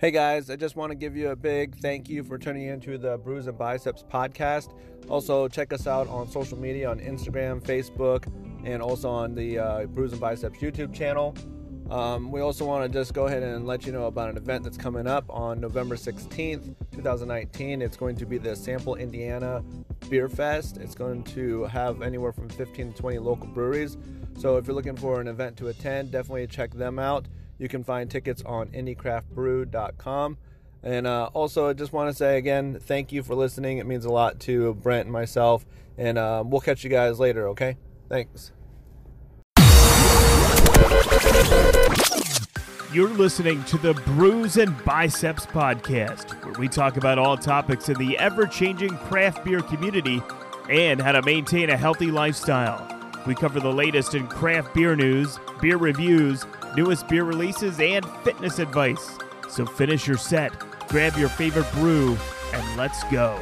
Hey 0.00 0.12
guys, 0.12 0.48
I 0.48 0.54
just 0.54 0.76
want 0.76 0.92
to 0.92 0.94
give 0.94 1.16
you 1.16 1.30
a 1.30 1.34
big 1.34 1.74
thank 1.78 2.08
you 2.08 2.22
for 2.22 2.38
tuning 2.38 2.68
into 2.68 2.98
the 2.98 3.18
Brews 3.18 3.48
and 3.48 3.58
Biceps 3.58 4.04
podcast. 4.04 4.72
Also, 5.08 5.48
check 5.48 5.72
us 5.72 5.88
out 5.88 6.06
on 6.06 6.30
social 6.30 6.56
media 6.56 6.88
on 6.88 7.00
Instagram, 7.00 7.60
Facebook, 7.60 8.32
and 8.64 8.80
also 8.80 9.10
on 9.10 9.34
the 9.34 9.58
uh, 9.58 9.86
Brews 9.86 10.12
and 10.12 10.20
Biceps 10.20 10.60
YouTube 10.60 10.94
channel. 10.94 11.34
Um, 11.90 12.30
we 12.30 12.40
also 12.40 12.64
want 12.64 12.84
to 12.84 12.96
just 12.96 13.12
go 13.12 13.26
ahead 13.26 13.42
and 13.42 13.66
let 13.66 13.86
you 13.86 13.90
know 13.90 14.06
about 14.06 14.30
an 14.30 14.36
event 14.36 14.62
that's 14.62 14.76
coming 14.76 15.08
up 15.08 15.24
on 15.28 15.60
November 15.60 15.96
16th, 15.96 16.76
2019. 16.92 17.82
It's 17.82 17.96
going 17.96 18.14
to 18.18 18.24
be 18.24 18.38
the 18.38 18.54
Sample 18.54 18.94
Indiana 18.94 19.64
Beer 20.08 20.28
Fest. 20.28 20.76
It's 20.76 20.94
going 20.94 21.24
to 21.24 21.64
have 21.64 22.02
anywhere 22.02 22.30
from 22.30 22.48
15 22.50 22.92
to 22.92 22.96
20 23.02 23.18
local 23.18 23.48
breweries. 23.48 23.96
So 24.38 24.58
if 24.58 24.68
you're 24.68 24.76
looking 24.76 24.94
for 24.94 25.20
an 25.20 25.26
event 25.26 25.56
to 25.56 25.66
attend, 25.66 26.12
definitely 26.12 26.46
check 26.46 26.72
them 26.72 27.00
out. 27.00 27.26
You 27.58 27.68
can 27.68 27.84
find 27.84 28.10
tickets 28.10 28.42
on 28.46 28.68
indycraftbrew.com. 28.68 30.38
And 30.82 31.06
uh, 31.06 31.30
also, 31.34 31.68
I 31.68 31.72
just 31.72 31.92
want 31.92 32.08
to 32.10 32.16
say 32.16 32.38
again, 32.38 32.78
thank 32.80 33.10
you 33.10 33.22
for 33.22 33.34
listening. 33.34 33.78
It 33.78 33.86
means 33.86 34.04
a 34.04 34.10
lot 34.12 34.38
to 34.40 34.74
Brent 34.74 35.06
and 35.06 35.12
myself. 35.12 35.66
And 35.96 36.16
uh, 36.16 36.44
we'll 36.46 36.60
catch 36.60 36.84
you 36.84 36.90
guys 36.90 37.18
later, 37.18 37.48
okay? 37.48 37.76
Thanks. 38.08 38.52
You're 42.90 43.10
listening 43.10 43.62
to 43.64 43.76
the 43.76 43.92
Brews 44.06 44.56
and 44.56 44.72
Biceps 44.84 45.44
podcast, 45.44 46.42
where 46.42 46.54
we 46.58 46.68
talk 46.68 46.96
about 46.96 47.18
all 47.18 47.36
topics 47.36 47.90
in 47.90 47.98
the 47.98 48.16
ever 48.18 48.46
changing 48.46 48.96
craft 48.96 49.44
beer 49.44 49.60
community 49.60 50.22
and 50.70 51.02
how 51.02 51.12
to 51.12 51.20
maintain 51.22 51.68
a 51.68 51.76
healthy 51.76 52.10
lifestyle. 52.10 52.86
We 53.26 53.34
cover 53.34 53.60
the 53.60 53.72
latest 53.72 54.14
in 54.14 54.26
craft 54.26 54.72
beer 54.74 54.96
news, 54.96 55.38
beer 55.60 55.76
reviews, 55.76 56.46
newest 56.76 57.08
beer 57.08 57.24
releases, 57.24 57.78
and 57.80 58.04
fitness 58.24 58.58
advice. 58.58 59.18
So 59.48 59.66
finish 59.66 60.06
your 60.06 60.16
set, 60.16 60.52
grab 60.88 61.16
your 61.16 61.28
favorite 61.28 61.70
brew, 61.72 62.16
and 62.52 62.76
let's 62.76 63.04
go. 63.04 63.38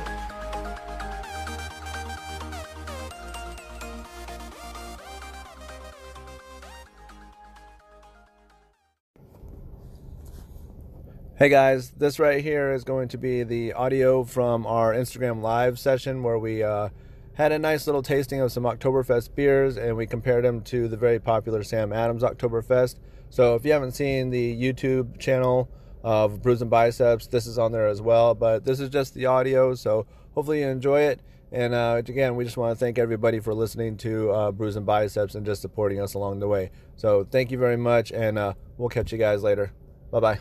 Hey 11.39 11.51
guys, 11.51 11.91
this 11.91 12.19
right 12.19 12.42
here 12.42 12.73
is 12.73 12.83
going 12.83 13.08
to 13.08 13.19
be 13.19 13.42
the 13.42 13.75
audio 13.75 14.25
from 14.25 14.67
our 14.67 14.95
Instagram 14.95 15.42
live 15.42 15.79
session 15.79 16.23
where 16.23 16.39
we 16.39 16.62
uh, 16.62 16.89
had 17.34 17.53
a 17.53 17.58
nice 17.58 17.86
little 17.86 18.01
tasting 18.01 18.41
of 18.41 18.51
some 18.51 18.62
Oktoberfest 18.62 19.34
beers 19.34 19.77
and 19.77 19.98
we 19.98 20.06
compared 20.06 20.47
them 20.47 20.62
to 20.62 20.89
the 20.89 20.97
very 20.97 21.19
popular 21.19 21.62
Sam 21.62 21.92
Adams 21.92 22.23
Oktoberfest. 22.23 22.97
So 23.37 23.55
if 23.55 23.67
you 23.67 23.73
haven't 23.73 23.92
seen 23.92 24.31
the 24.31 24.59
YouTube 24.59 25.19
channel 25.19 25.69
of 26.03 26.41
Brews 26.41 26.62
and 26.62 26.70
Biceps, 26.70 27.27
this 27.27 27.47
is 27.47 27.59
on 27.59 27.70
there 27.70 27.87
as 27.87 28.01
well. 28.01 28.34
But 28.34 28.65
this 28.65 28.81
is 28.81 28.89
just 28.89 29.12
the 29.12 29.27
audio, 29.27 29.75
so 29.75 30.06
hopefully 30.34 30.61
you 30.61 30.69
enjoy 30.69 31.03
it. 31.03 31.20
And 31.53 31.75
uh, 31.75 31.97
again, 31.98 32.34
we 32.37 32.45
just 32.45 32.57
want 32.57 32.75
to 32.75 32.83
thank 32.83 32.98
everybody 32.98 33.41
for 33.41 33.53
listening 33.53 33.98
to 33.98 34.31
uh, 34.31 34.53
Brews 34.53 34.77
and 34.77 34.87
Biceps 34.87 35.34
and 35.34 35.45
just 35.45 35.61
supporting 35.61 36.01
us 36.01 36.14
along 36.14 36.39
the 36.39 36.48
way. 36.48 36.70
So 36.97 37.27
thank 37.31 37.51
you 37.51 37.59
very 37.59 37.77
much, 37.77 38.11
and 38.11 38.39
uh, 38.39 38.55
we'll 38.79 38.89
catch 38.89 39.12
you 39.12 39.19
guys 39.19 39.42
later. 39.42 39.70
Bye 40.11 40.20
bye. 40.20 40.39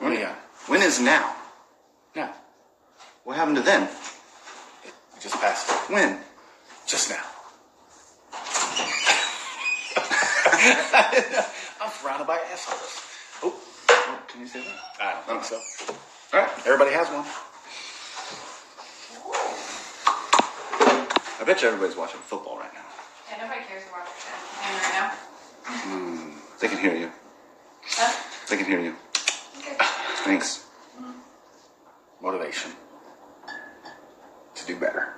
When, 0.00 0.14
yeah. 0.14 0.34
when 0.66 0.82
is 0.82 0.98
now? 0.98 1.36
Now. 2.16 2.34
What 3.22 3.36
happened 3.36 3.58
to 3.58 3.62
then? 3.62 3.88
We 4.82 5.20
just 5.20 5.36
passed. 5.36 5.88
When? 5.88 6.18
Just 6.88 7.08
now. 7.08 7.22
I'm 11.80 11.90
surrounded 11.90 12.26
by 12.26 12.38
assholes. 12.52 13.02
Oh, 13.42 13.54
oh, 13.88 14.18
can 14.28 14.40
you 14.40 14.46
see 14.46 14.60
that? 14.60 14.76
I 15.00 15.12
don't 15.14 15.42
think 15.42 15.44
so. 15.44 15.96
All 16.32 16.40
right. 16.40 16.50
Everybody 16.66 16.92
has 16.92 17.08
one. 17.08 17.26
I 21.40 21.44
bet 21.44 21.60
you 21.62 21.68
everybody's 21.68 21.96
watching 21.96 22.20
football 22.20 22.58
right 22.58 22.72
now. 22.72 22.80
Yeah, 23.28 23.42
nobody 23.42 23.64
cares 23.66 23.82
about 23.88 24.06
that 24.06 24.70
right 24.70 24.94
now. 24.94 25.10
Hmm, 25.66 26.30
they 26.60 26.68
can 26.68 26.78
hear 26.78 26.94
you. 26.94 27.10
Huh? 27.84 28.12
They 28.48 28.56
can 28.56 28.66
hear 28.66 28.80
you. 28.80 28.94
Okay. 29.58 29.76
Thanks. 30.24 30.64
Motivation 32.20 32.70
to 34.54 34.66
do 34.66 34.76
better. 34.76 35.14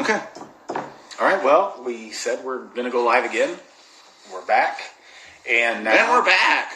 Okay. 0.00 0.22
All 0.70 0.86
right. 1.20 1.44
Well, 1.44 1.82
we 1.84 2.10
said 2.12 2.42
we're 2.42 2.64
gonna 2.68 2.90
go 2.90 3.04
live 3.04 3.26
again. 3.26 3.58
We're 4.32 4.44
back, 4.46 4.80
and 5.48 5.84
now 5.84 5.92
And 5.92 6.10
we're 6.10 6.24
back. 6.24 6.72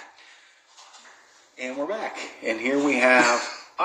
And 1.59 1.77
we're 1.77 1.87
back. 1.87 2.17
And 2.43 2.59
here 2.61 2.83
we 2.83 2.95
have 2.97 3.41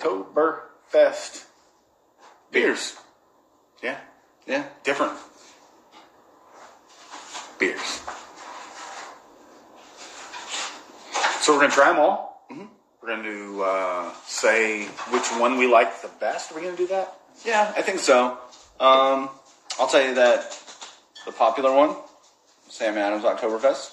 Oktoberfest 0.00 1.44
beers. 2.50 2.96
Yeah, 3.82 3.98
Yeah. 4.46 4.64
different 4.84 5.12
beers. 7.58 8.00
So 11.40 11.54
we're 11.54 11.60
gonna 11.60 11.72
try 11.72 11.90
them 11.90 11.98
all. 12.00 12.46
Mm-hmm. 12.50 12.66
We're 13.02 13.08
going 13.16 13.24
to 13.24 13.62
uh, 13.64 14.12
say 14.26 14.84
which 15.10 15.26
one 15.40 15.58
we 15.58 15.66
like 15.66 16.02
the 16.02 16.10
best. 16.20 16.52
Are 16.52 16.54
we 16.54 16.60
going 16.62 16.76
to 16.76 16.82
do 16.82 16.86
that? 16.88 17.14
Yeah, 17.44 17.72
I 17.76 17.82
think 17.82 17.98
so. 17.98 18.38
Um, 18.78 19.28
I'll 19.80 19.88
tell 19.88 20.04
you 20.04 20.14
that 20.14 20.56
the 21.26 21.32
popular 21.32 21.74
one, 21.74 21.96
Sam 22.68 22.96
Adams 22.96 23.24
Oktoberfest. 23.24 23.90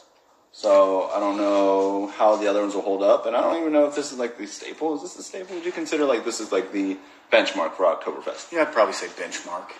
So 0.51 1.09
I 1.09 1.19
don't 1.19 1.37
know 1.37 2.07
how 2.07 2.35
the 2.35 2.47
other 2.49 2.61
ones 2.61 2.73
will 2.75 2.81
hold 2.81 3.03
up, 3.03 3.25
and 3.25 3.35
I 3.35 3.41
don't 3.41 3.59
even 3.61 3.71
know 3.71 3.85
if 3.87 3.95
this 3.95 4.11
is 4.11 4.17
like 4.17 4.37
the 4.37 4.47
staple. 4.47 4.95
Is 4.95 5.01
this 5.03 5.13
the 5.13 5.23
staple? 5.23 5.55
Would 5.55 5.65
you 5.65 5.71
consider 5.71 6.05
like 6.05 6.25
this 6.25 6.39
is 6.39 6.51
like 6.51 6.71
the 6.71 6.97
benchmark 7.31 7.73
for 7.73 7.85
Oktoberfest? 7.85 8.51
Yeah, 8.51 8.61
I'd 8.61 8.73
probably 8.73 8.93
say 8.93 9.07
benchmark. 9.07 9.71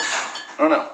I 0.00 0.54
don't 0.58 0.70
know. 0.70 0.90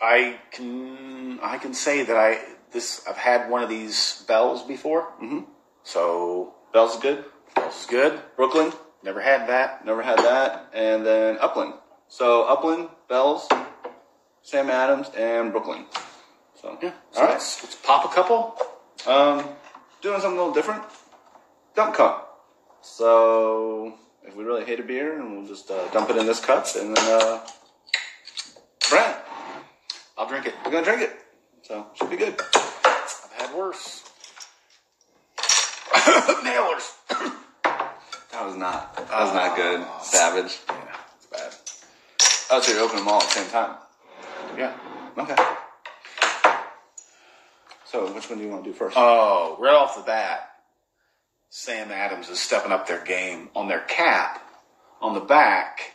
I 0.00 0.38
can 0.50 1.40
I 1.42 1.58
can 1.58 1.74
say 1.74 2.02
that 2.04 2.16
I 2.16 2.40
this 2.72 3.02
I've 3.08 3.16
had 3.16 3.50
one 3.50 3.62
of 3.62 3.68
these 3.68 4.24
bells 4.28 4.62
before. 4.62 5.12
Mm-hmm. 5.22 5.40
So 5.84 6.54
Bell's 6.72 6.94
is 6.96 7.00
good. 7.00 7.24
bells 7.54 7.80
is 7.80 7.86
good. 7.86 8.20
Brooklyn, 8.36 8.72
Never 9.02 9.20
had 9.20 9.48
that. 9.48 9.84
never 9.84 10.02
had 10.02 10.18
that, 10.18 10.68
and 10.72 11.04
then 11.04 11.38
Upland. 11.40 11.74
So 12.08 12.44
Upland, 12.44 12.88
Bells, 13.08 13.48
Sam 14.42 14.70
Adams, 14.70 15.08
and 15.16 15.50
Brooklyn. 15.50 15.86
So 16.62 16.78
Yeah. 16.80 16.92
So 17.10 17.20
all 17.20 17.26
right. 17.26 17.32
let's, 17.34 17.62
let's 17.62 17.74
pop 17.76 18.04
a 18.10 18.14
couple. 18.14 18.56
Um, 19.06 19.44
doing 20.00 20.20
something 20.20 20.38
a 20.38 20.40
little 20.40 20.54
different. 20.54 20.82
Dump 21.74 21.94
cup. 21.94 22.46
So 22.82 23.94
if 24.24 24.36
we 24.36 24.44
really 24.44 24.64
hate 24.64 24.78
a 24.80 24.82
beer, 24.82 25.18
and 25.18 25.32
we'll 25.36 25.46
just 25.46 25.70
uh, 25.70 25.88
dump 25.88 26.10
it 26.10 26.16
in 26.16 26.26
this 26.26 26.40
cup, 26.40 26.66
and 26.78 26.96
then 26.96 27.20
uh, 27.22 27.40
Brent, 28.88 29.16
I'll 30.16 30.28
drink 30.28 30.46
it. 30.46 30.54
we're 30.64 30.70
gonna 30.70 30.84
drink 30.84 31.02
it. 31.02 31.12
So 31.62 31.86
should 31.94 32.10
be 32.10 32.16
good. 32.16 32.40
I've 32.54 33.32
had 33.36 33.54
worse. 33.54 34.04
Nailers. 36.44 36.92
That 38.32 38.46
was 38.46 38.56
not. 38.56 38.96
That 38.96 39.10
was 39.20 39.34
not 39.34 39.56
good. 39.56 39.86
Savage. 40.02 40.58
Yeah, 40.68 40.96
it's 41.16 41.26
bad. 41.26 41.54
Oh, 42.50 42.60
so 42.62 42.72
you're 42.72 42.80
opening 42.80 43.04
them 43.04 43.12
all 43.12 43.20
at 43.20 43.28
the 43.28 43.34
same 43.34 43.50
time. 43.50 43.76
Yeah. 44.56 44.74
Okay. 45.18 45.36
So 47.92 48.10
which 48.14 48.30
one 48.30 48.38
do 48.38 48.44
you 48.46 48.50
want 48.50 48.64
to 48.64 48.70
do 48.70 48.74
first? 48.74 48.96
Oh, 48.98 49.58
right 49.60 49.74
off 49.74 49.96
the 49.96 50.02
bat, 50.02 50.50
Sam 51.50 51.92
Adams 51.92 52.30
is 52.30 52.40
stepping 52.40 52.72
up 52.72 52.88
their 52.88 53.04
game 53.04 53.50
on 53.54 53.68
their 53.68 53.80
cap. 53.80 54.42
On 55.02 55.12
the 55.12 55.20
back, 55.20 55.92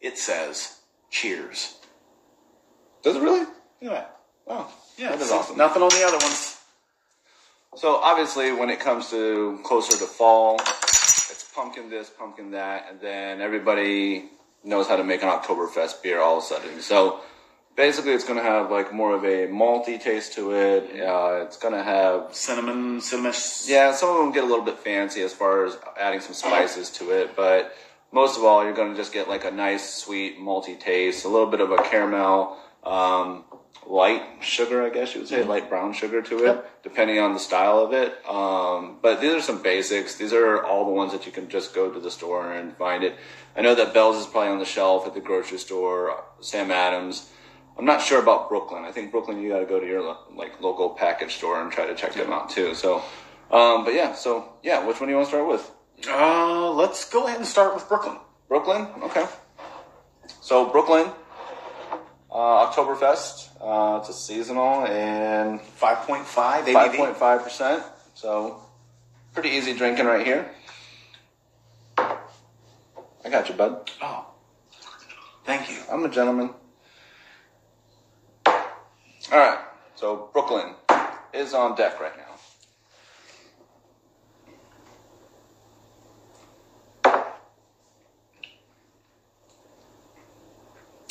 it 0.00 0.16
says 0.16 0.78
"Cheers." 1.10 1.76
Does 3.02 3.16
it 3.16 3.22
really? 3.22 3.46
Yeah. 3.80 4.06
Oh, 4.46 4.72
Yeah, 4.96 5.10
that 5.10 5.20
is 5.20 5.30
awesome. 5.30 5.58
Nothing 5.58 5.82
on 5.82 5.90
the 5.90 6.02
other 6.02 6.16
ones. 6.16 6.58
So 7.76 7.96
obviously, 7.96 8.50
when 8.52 8.70
it 8.70 8.80
comes 8.80 9.10
to 9.10 9.60
closer 9.64 9.98
to 9.98 10.06
fall, 10.06 10.54
it's 10.58 11.50
pumpkin 11.54 11.90
this, 11.90 12.08
pumpkin 12.08 12.52
that, 12.52 12.86
and 12.88 13.00
then 13.02 13.42
everybody 13.42 14.30
knows 14.64 14.88
how 14.88 14.96
to 14.96 15.04
make 15.04 15.22
an 15.22 15.28
Oktoberfest 15.28 16.02
beer 16.02 16.20
all 16.20 16.38
of 16.38 16.44
a 16.44 16.46
sudden. 16.46 16.80
So 16.80 17.20
basically, 17.78 18.12
it's 18.12 18.24
going 18.24 18.38
to 18.38 18.42
have 18.44 18.70
like 18.72 18.92
more 18.92 19.14
of 19.14 19.22
a 19.24 19.46
malty 19.46 19.98
taste 20.00 20.34
to 20.34 20.50
it. 20.52 21.00
Uh, 21.00 21.44
it's 21.46 21.56
going 21.56 21.72
to 21.72 21.82
have 21.82 22.34
Cinnamon, 22.34 23.00
cinnamon. 23.00 23.32
yeah, 23.66 23.92
some 23.94 24.10
of 24.10 24.16
them 24.16 24.32
get 24.32 24.42
a 24.42 24.46
little 24.46 24.64
bit 24.64 24.78
fancy 24.80 25.22
as 25.22 25.32
far 25.32 25.64
as 25.64 25.78
adding 25.98 26.20
some 26.20 26.34
spices 26.34 26.90
to 26.90 27.12
it, 27.12 27.34
but 27.36 27.72
most 28.10 28.36
of 28.36 28.44
all, 28.44 28.64
you're 28.64 28.74
going 28.74 28.90
to 28.90 28.96
just 28.96 29.12
get 29.12 29.28
like 29.28 29.44
a 29.44 29.50
nice, 29.50 29.94
sweet, 29.94 30.38
malty 30.40 30.78
taste, 30.78 31.24
a 31.24 31.28
little 31.28 31.46
bit 31.46 31.60
of 31.60 31.70
a 31.70 31.76
caramel, 31.84 32.56
um, 32.84 33.44
light 33.86 34.22
sugar, 34.40 34.82
I 34.84 34.90
guess 34.90 35.14
you 35.14 35.20
would 35.20 35.28
say, 35.28 35.44
light 35.44 35.68
brown 35.70 35.92
sugar 35.92 36.20
to 36.20 36.38
it, 36.38 36.46
Yep. 36.46 36.82
depending 36.82 37.18
on 37.20 37.32
the 37.32 37.38
style 37.38 37.78
of 37.78 37.92
it. 37.92 38.12
Um, 38.28 38.98
but 39.00 39.20
these 39.20 39.32
are 39.32 39.40
some 39.40 39.62
basics. 39.62 40.16
These 40.16 40.32
are 40.32 40.64
all 40.64 40.84
the 40.84 40.90
ones 40.90 41.12
that 41.12 41.26
you 41.26 41.32
can 41.32 41.48
just 41.48 41.74
go 41.74 41.88
to 41.90 42.00
the 42.00 42.10
store 42.10 42.52
and 42.52 42.76
find 42.76 43.04
it. 43.04 43.14
I 43.56 43.60
know 43.60 43.74
that 43.76 43.94
Bell's 43.94 44.16
is 44.16 44.26
probably 44.26 44.50
on 44.50 44.58
the 44.58 44.64
shelf 44.66 45.06
at 45.06 45.14
the 45.14 45.20
grocery 45.20 45.58
store, 45.58 46.24
Sam 46.40 46.70
Adams. 46.70 47.30
I'm 47.78 47.84
not 47.84 48.02
sure 48.02 48.20
about 48.20 48.48
Brooklyn. 48.48 48.84
I 48.84 48.90
think 48.90 49.12
Brooklyn, 49.12 49.40
you 49.40 49.50
got 49.50 49.60
to 49.60 49.66
go 49.66 49.78
to 49.78 49.86
your 49.86 50.02
lo- 50.02 50.18
like 50.34 50.60
local 50.60 50.90
package 50.90 51.36
store 51.36 51.62
and 51.62 51.70
try 51.70 51.86
to 51.86 51.94
check 51.94 52.12
them 52.12 52.32
out 52.32 52.50
too. 52.50 52.74
So, 52.74 52.96
um, 53.52 53.84
but 53.84 53.94
yeah, 53.94 54.14
so 54.14 54.52
yeah, 54.64 54.84
which 54.84 55.00
one 55.00 55.08
do 55.08 55.12
you 55.12 55.16
want 55.16 55.28
to 55.28 55.30
start 55.36 55.48
with? 55.48 55.70
Uh, 56.08 56.72
let's 56.72 57.08
go 57.08 57.26
ahead 57.26 57.38
and 57.38 57.46
start 57.46 57.74
with 57.74 57.86
Brooklyn. 57.88 58.16
Brooklyn, 58.48 58.88
okay. 59.04 59.26
So 60.40 60.66
Brooklyn, 60.70 61.10
uh, 62.32 62.66
Oktoberfest. 62.70 63.48
Uh, 63.60 63.98
it's 64.00 64.08
a 64.08 64.12
seasonal 64.12 64.84
and 64.86 65.60
5.5 65.60 66.24
ABV. 66.24 66.72
five 66.72 66.94
point 66.94 67.16
five 67.16 67.42
percent. 67.42 67.82
So 68.14 68.60
pretty 69.34 69.50
easy 69.50 69.72
drinking 69.72 70.06
right 70.06 70.26
here. 70.26 70.50
I 71.96 73.30
got 73.30 73.48
you, 73.48 73.54
bud. 73.54 73.90
Oh, 74.02 74.26
thank 75.44 75.70
you. 75.70 75.76
I'm 75.92 76.04
a 76.04 76.08
gentleman. 76.08 76.50
All 79.30 79.38
right, 79.38 79.58
so 79.94 80.30
Brooklyn 80.32 80.74
is 81.34 81.52
on 81.52 81.76
deck 81.76 82.00
right 82.00 82.16
now. 82.16 82.24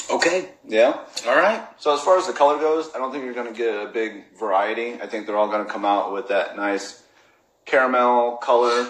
Okay. 0.10 0.50
Yeah. 0.68 1.00
All 1.28 1.36
right. 1.36 1.68
So 1.78 1.94
as 1.94 2.02
far 2.02 2.18
as 2.18 2.28
the 2.28 2.34
color 2.34 2.58
goes, 2.58 2.90
I 2.96 2.98
don't 2.98 3.12
think 3.12 3.24
you're 3.24 3.34
going 3.34 3.54
to 3.54 3.58
get 3.58 3.75
a 3.75 3.88
big 3.88 4.36
variety. 4.38 4.96
I 4.96 5.06
think 5.06 5.28
they're 5.28 5.38
all 5.38 5.50
going 5.50 5.66
to 5.66 5.72
come 5.72 5.86
out 5.86 6.14
with 6.14 6.30
that 6.30 6.56
nice 6.56 7.04
caramel 7.66 8.38
color, 8.38 8.88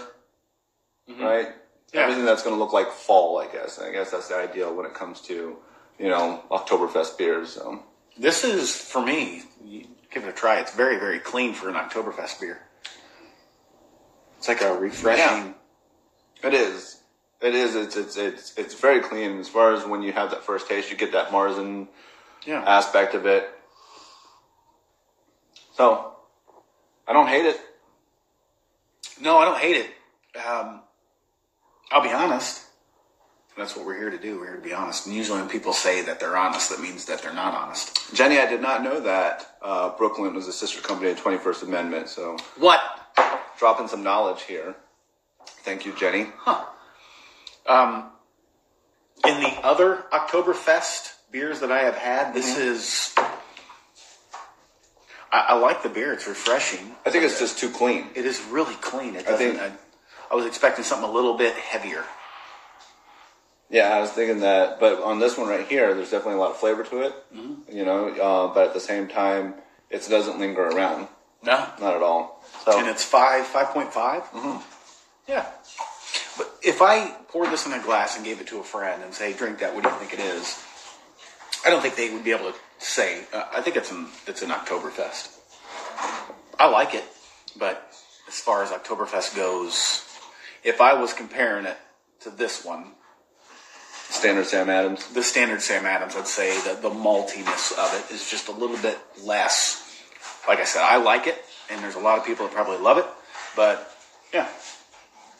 mm-hmm. 1.10 1.22
right? 1.22 1.48
Yeah. 1.94 2.02
Everything 2.02 2.26
that's 2.26 2.44
going 2.44 2.56
to 2.56 2.60
look 2.60 2.72
like 2.72 2.92
fall, 2.92 3.40
I 3.40 3.52
guess. 3.52 3.80
I 3.80 3.92
guess 3.92 4.12
that's 4.12 4.30
the 4.30 4.36
ideal 4.36 4.74
when 4.74 4.86
it 4.86 4.94
comes 4.94 5.22
to, 5.22 5.58
you 6.00 6.08
know, 6.08 6.44
Oktoberfest 6.52 7.18
beers. 7.18 7.50
So. 7.50 7.84
This 8.19 8.44
is 8.44 8.75
for 8.75 9.06
me. 9.06 9.44
Give 10.12 10.24
it 10.24 10.30
a 10.30 10.31
try. 10.31 10.60
It's 10.60 10.74
very, 10.74 10.98
very 11.00 11.19
clean 11.19 11.54
for 11.54 11.69
an 11.69 11.75
Oktoberfest 11.75 12.40
beer. 12.40 12.60
It's 14.38 14.48
like 14.48 14.62
a 14.62 14.74
refreshing. 14.78 15.54
It 16.44 16.54
is. 16.54 17.02
It 17.42 17.54
is. 17.54 17.75
It's 17.75 17.96
it's 17.96 18.18
it's 18.18 18.58
it's 18.58 18.74
very 18.74 19.02
clean 19.02 19.40
as 19.40 19.48
far 19.48 19.74
as 19.74 19.86
when 19.86 20.02
you 20.02 20.12
have 20.14 20.31
that 20.31 20.44
first 20.44 20.68
taste, 20.68 20.90
you 20.90 20.98
get 20.98 21.12
that 21.12 21.30
Marzen 21.30 21.88
Yeah. 22.46 22.64
aspect 22.64 23.14
of 23.14 23.25
it. 23.25 23.50
So, 25.75 26.14
I 27.08 27.14
don't 27.14 27.28
hate 27.28 27.46
it. 27.46 27.60
No, 29.22 29.38
I 29.38 29.46
don't 29.46 29.60
hate 29.60 29.78
it. 29.78 30.40
Um, 30.44 30.81
I'll 31.92 32.02
be 32.02 32.10
honest. 32.12 32.67
That's 33.57 33.75
what 33.75 33.86
we're 33.88 33.98
here 33.98 34.12
to 34.12 34.18
do. 34.19 34.39
We're 34.39 34.48
here 34.48 34.56
to 34.57 34.62
be 34.62 34.74
honest. 34.74 35.07
And 35.07 35.15
usually 35.15 35.39
when 35.39 35.50
people 35.50 35.74
say 35.74 36.04
that 36.04 36.19
they're 36.19 36.38
honest, 36.38 36.69
that 36.69 36.80
means 36.80 37.06
that 37.06 37.21
they're 37.24 37.33
not 37.33 37.56
honest. 37.56 38.13
Jenny, 38.13 38.38
I 38.39 38.45
did 38.45 38.62
not 38.62 38.83
know 38.83 39.00
that 39.00 39.56
uh, 39.63 39.98
Brooklyn 39.98 40.36
was 40.36 40.48
a 40.48 40.54
sister 40.54 40.80
company 40.81 41.09
of 41.09 41.19
21st 41.19 41.63
Amendment. 41.63 42.09
So, 42.09 42.38
What? 42.57 42.80
dropping 43.57 43.88
some 43.88 44.04
knowledge 44.04 44.44
here. 44.44 44.75
Thank 45.63 45.86
you, 45.86 45.94
Jenny. 45.98 46.27
Huh. 46.38 46.65
Um, 47.65 48.12
in 49.25 49.42
the 49.42 49.50
other 49.63 50.06
Oktoberfest 50.13 51.13
beers 51.31 51.59
that 51.62 51.71
I 51.71 51.80
have 51.80 51.95
had, 51.95 52.33
this 52.36 52.56
is. 52.57 53.15
I, 55.31 55.39
I 55.50 55.54
like 55.56 55.81
the 55.81 55.89
beer. 55.89 56.13
It's 56.13 56.27
refreshing. 56.27 56.95
I 57.06 57.09
think 57.09 57.24
it's 57.24 57.39
just 57.39 57.57
too 57.57 57.69
clean. 57.71 58.07
It 58.15 58.25
is 58.25 58.39
really 58.51 58.75
clean. 58.75 59.15
It 59.15 59.27
I 59.27 59.36
think- 59.36 59.59
I, 59.59 59.71
I 60.31 60.36
was 60.36 60.45
expecting 60.45 60.83
something 60.83 61.09
a 61.09 61.12
little 61.12 61.36
bit 61.36 61.56
heavier. 61.56 62.04
Yeah, 63.69 63.90
I 63.90 64.00
was 64.00 64.12
thinking 64.12 64.40
that, 64.42 64.80
but 64.80 65.02
on 65.04 65.19
this 65.19 65.38
one 65.38 65.50
right 65.50 65.68
here, 65.68 65.94
there's 65.94 66.12
definitely 66.12 66.36
a 66.36 66.40
lot 66.40 66.52
of 66.52 66.58
flavor 66.58 66.84
to 66.86 67.02
it. 67.02 67.14
You 67.69 67.84
know, 67.86 68.10
uh, 68.10 68.54
but 68.54 68.68
at 68.68 68.74
the 68.74 68.80
same 68.80 69.08
time, 69.08 69.56
it 69.90 70.08
doesn't 70.10 70.40
linger 70.40 70.68
around. 70.68 71.08
No. 71.44 71.68
Not 71.80 71.96
at 71.96 72.02
all. 72.02 72.44
So, 72.64 72.78
And 72.80 72.88
it's 72.88 73.04
five, 73.04 73.46
five 73.46 73.68
point 73.68 73.92
Mm-hmm. 73.92 74.58
Yeah. 75.28 75.46
But 76.38 76.54
if 76.62 76.81
I 76.81 77.12
poured 77.30 77.52
this 77.52 77.66
in 77.66 77.74
a 77.74 77.81
glass 77.81 78.16
and 78.16 78.25
gave 78.25 78.40
it 78.40 78.48
to 78.48 78.60
a 78.60 78.64
friend 78.64 79.04
and 79.04 79.14
say, 79.14 79.34
"Drink 79.34 79.60
that," 79.60 79.74
what 79.75 79.84
do 79.84 79.90
you 79.90 79.96
think 79.96 80.14
it 80.14 80.19
is? 80.19 80.64
I 81.66 81.69
don't 81.69 81.81
think 81.81 81.96
they 81.96 82.10
would 82.14 82.24
be 82.24 82.31
able 82.31 82.52
to 82.52 82.58
say. 82.78 83.25
Uh, 83.34 83.44
I 83.54 83.62
think 83.62 83.75
it's 83.75 83.92
an 83.92 84.08
it's 84.28 84.42
an 84.42 84.50
Oktoberfest. 84.50 85.38
I 86.60 86.68
like 86.69 86.94
it, 86.94 87.04
but 87.58 87.92
as 88.28 88.40
far 88.40 88.64
as 88.64 88.69
Oktoberfest 88.69 89.36
goes, 89.36 90.04
if 90.64 90.81
I 90.81 90.94
was 90.94 91.14
comparing 91.14 91.66
it 91.66 91.78
to 92.22 92.30
this 92.30 92.64
one, 92.64 92.92
standard 94.18 94.48
Sam 94.48 94.69
Adams. 94.69 95.08
the 95.14 95.24
standard 95.24 95.62
Sam 95.62 95.86
Adams, 95.86 96.16
I'd 96.16 96.28
say 96.28 96.60
that 96.62 96.81
the 96.81 96.90
maltiness 96.90 97.72
of 97.78 97.94
it 97.94 98.14
is 98.14 98.30
just 98.30 98.48
a 98.48 98.52
little 98.52 98.78
bit 98.78 98.98
less. 99.24 99.84
Like 100.48 100.60
I 100.60 100.66
said, 100.66 100.81
I 100.81 100.98
like 100.98 101.28
it, 101.28 101.38
and 101.69 101.84
there's 101.84 101.96
a 101.96 102.00
lot 102.00 102.18
of 102.18 102.25
people 102.25 102.48
that 102.48 102.54
probably 102.56 102.78
love 102.78 102.98
it, 102.98 103.06
but 103.56 103.96
yeah, 104.34 104.48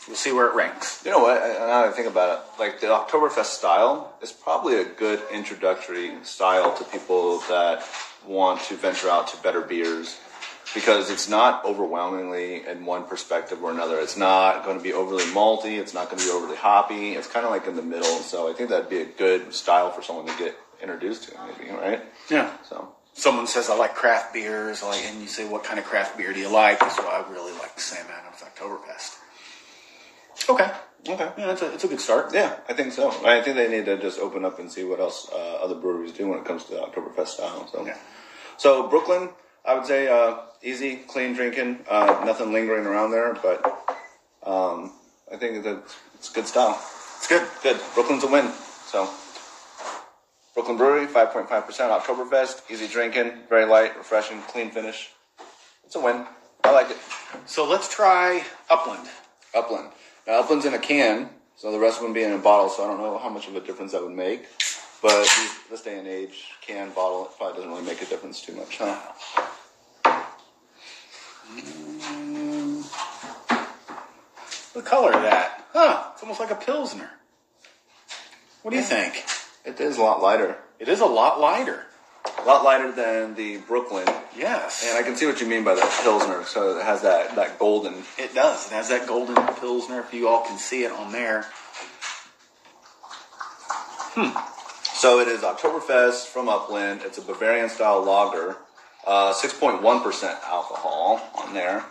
we'll 0.08 0.16
see 0.16 0.32
where 0.32 0.48
it 0.48 0.56
ranks. 0.56 1.04
You 1.04 1.12
know 1.12 1.20
what? 1.20 1.42
Now 1.42 1.82
that 1.82 1.88
I 1.88 1.92
think 1.92 2.08
about 2.08 2.38
it, 2.38 2.60
like 2.60 2.80
the 2.80 2.88
Oktoberfest 2.88 3.46
style 3.46 4.14
is 4.22 4.32
probably 4.32 4.80
a 4.80 4.86
good 4.86 5.22
introductory 5.34 6.12
style 6.24 6.76
to 6.78 6.84
people 6.86 7.40
that 7.50 7.84
want 8.26 8.62
to 8.62 8.76
venture 8.76 9.10
out 9.10 9.28
to 9.30 9.38
better 9.42 9.62
beers 9.62 10.18
because 10.78 11.10
it's 11.10 11.28
not 11.28 11.66
overwhelmingly 11.66 12.66
in 12.68 12.86
one 12.86 13.06
perspective 13.06 13.64
or 13.64 13.72
another. 13.72 14.00
It's 14.00 14.16
not 14.18 14.64
going 14.64 14.78
to 14.78 14.84
be 14.84 14.94
overly 14.94 15.24
malty. 15.26 15.80
It's 15.80 15.94
not 15.94 16.06
going 16.10 16.20
to 16.20 16.26
be 16.26 16.32
overly 16.32 16.56
hoppy. 16.56 17.14
It's 17.14 17.28
kind 17.28 17.46
of 17.46 17.52
like 17.52 17.66
in 17.66 17.76
the 17.76 17.82
middle. 17.82 18.20
So 18.20 18.48
I 18.50 18.54
think 18.54 18.70
that'd 18.70 18.90
be 18.90 19.02
a 19.02 19.06
good 19.06 19.54
style 19.54 19.90
for 19.92 20.04
someone 20.04 20.28
to 20.28 20.38
get 20.38 20.56
introduced 20.82 21.24
to, 21.30 21.38
maybe, 21.48 21.72
right? 21.72 22.02
Yeah. 22.30 22.52
So 22.70 22.94
Someone 23.14 23.48
says 23.48 23.68
I 23.68 23.76
like 23.76 23.96
craft 23.96 24.32
beers, 24.32 24.84
like, 24.84 25.02
and 25.06 25.20
you 25.20 25.28
say, 25.28 25.44
"What 25.50 25.64
kind 25.64 25.80
of 25.80 25.86
craft 25.86 26.18
beer 26.20 26.32
do 26.34 26.40
you 26.40 26.50
like?" 26.50 26.80
So 26.92 27.02
I 27.02 27.26
really 27.32 27.52
like 27.54 27.74
the 27.74 27.82
Sam 27.82 28.06
Adams 28.14 28.44
Oktoberfest. 28.46 29.18
Okay, 30.48 30.70
okay. 31.10 31.32
yeah, 31.36 31.52
it's 31.52 31.64
a 31.64 31.74
it's 31.74 31.84
a 31.84 31.88
good 31.88 32.00
start. 32.00 32.32
Yeah, 32.32 32.56
I 32.70 32.74
think 32.74 32.94
so. 32.94 33.10
I 33.26 33.42
think 33.42 33.56
they 33.58 33.68
need 33.70 33.86
to 33.86 33.98
just 33.98 34.20
open 34.20 34.46
up 34.46 34.60
and 34.60 34.72
see 34.72 34.84
what 34.84 35.00
else 35.00 35.28
uh, 35.34 35.56
other 35.64 35.74
breweries 35.74 36.12
do 36.12 36.28
when 36.28 36.38
it 36.38 36.46
comes 36.46 36.66
to 36.66 36.72
the 36.76 36.82
Oktoberfest 36.82 37.30
style. 37.30 37.68
So, 37.72 37.88
Yeah. 37.88 37.98
so 38.58 38.88
Brooklyn, 38.88 39.30
I 39.68 39.76
would 39.76 39.86
say 39.86 40.08
uh, 40.08 40.38
easy, 40.64 40.96
clean 40.96 41.34
drinking, 41.34 41.80
uh, 41.90 42.24
nothing 42.26 42.54
lingering 42.54 42.86
around 42.86 43.12
there. 43.12 43.34
But 43.34 43.66
um, 44.44 44.94
I 45.32 45.36
think 45.36 45.64
that 45.64 45.84
it's 46.16 46.30
good 46.30 46.48
style. 46.48 46.80
It's 47.18 47.28
good. 47.28 47.46
Good. 47.62 47.80
Brooklyn's 47.94 48.24
a 48.24 48.28
win. 48.28 48.50
So 48.86 49.10
Brooklyn 50.54 50.78
Brewery, 50.78 51.06
five 51.06 51.32
point 51.32 51.50
five 51.50 51.66
percent 51.66 51.92
Oktoberfest, 51.92 52.72
easy 52.72 52.88
drinking, 52.88 53.34
very 53.50 53.66
light, 53.66 53.98
refreshing, 53.98 54.42
clean 54.44 54.72
finish. 54.72 55.10
It's 55.84 55.96
a 55.96 56.00
win. 56.00 56.26
I 56.64 56.72
like 56.72 56.90
it. 56.90 56.98
So 57.46 57.68
let's 57.70 57.94
try 57.94 58.44
Upland. 58.70 59.08
Upland. 59.54 59.92
Now, 60.26 60.42
Upland's 60.42 60.66
in 60.66 60.74
a 60.74 60.80
can, 60.80 61.30
so 61.56 61.72
the 61.72 61.80
rest 61.80 61.98
of 61.98 62.04
them 62.04 62.14
be 62.14 62.24
in 62.24 62.32
a 62.34 62.38
bottle, 62.38 62.70
so 62.70 62.84
I 62.84 62.88
don't 62.88 62.98
know 62.98 63.18
how 63.18 63.30
much 63.30 63.48
of 63.48 63.56
a 63.56 63.62
difference 63.62 63.92
that 63.92 64.02
would 64.02 64.16
make. 64.16 64.46
But 65.02 65.22
these, 65.22 65.52
this 65.70 65.82
day 65.82 66.00
and 66.00 66.08
age, 66.08 66.52
can, 66.66 66.90
bottle, 66.92 67.26
it 67.26 67.32
probably 67.38 67.58
doesn't 67.58 67.70
really 67.70 67.84
make 67.86 68.02
a 68.02 68.06
difference 68.06 68.42
too 68.42 68.56
much, 68.56 68.78
huh? 68.80 68.98
Hmm. 71.50 72.82
The 74.74 74.82
color 74.82 75.14
of 75.14 75.22
that, 75.24 75.66
huh? 75.74 76.10
It's 76.14 76.24
almost 76.24 76.40
like 76.40 76.52
a 76.52 76.56
pilsner. 76.56 77.10
What 78.64 78.72
do 78.72 78.78
you 78.78 78.84
think? 78.84 79.24
It 79.66 79.80
is 79.80 79.98
a 79.98 80.02
lot 80.02 80.22
lighter. 80.22 80.58
It 80.80 80.88
is 80.88 81.00
a 81.00 81.06
lot 81.06 81.40
lighter. 81.40 81.86
A 82.40 82.46
lot 82.46 82.64
lighter 82.64 82.92
than 82.92 83.36
the 83.36 83.58
Brooklyn. 83.58 84.06
Yes, 84.38 84.86
And 84.88 84.98
I 84.98 85.04
can 85.04 85.16
see 85.16 85.26
what 85.26 85.40
you 85.42 85.48
mean 85.48 85.64
by 85.64 85.74
that 85.76 86.00
Pilsner, 86.04 86.44
so 86.44 86.78
it 86.78 86.84
has 86.84 87.02
that, 87.02 87.36
that 87.36 87.58
golden. 87.58 88.04
it 88.18 88.36
does. 88.36 88.68
It 88.68 88.74
has 88.74 88.90
that 88.90 89.08
golden 89.08 89.36
pilsner. 89.56 90.02
If 90.02 90.14
you 90.14 90.28
all 90.28 90.44
can 90.46 90.58
see 90.58 90.84
it 90.84 90.92
on 90.92 91.12
there, 91.12 91.46
hmm. 94.14 94.57
So 94.98 95.20
it 95.20 95.28
is 95.28 95.42
Oktoberfest 95.42 96.26
from 96.26 96.50
Upland. 96.50 97.02
It's 97.04 97.20
a 97.20 97.22
Bavarian 97.22 97.70
style 97.70 98.02
lager, 98.04 98.58
uh, 99.06 99.32
6.1% 99.32 99.80
alcohol 100.44 101.22
on 101.36 101.54
there. 101.54 101.86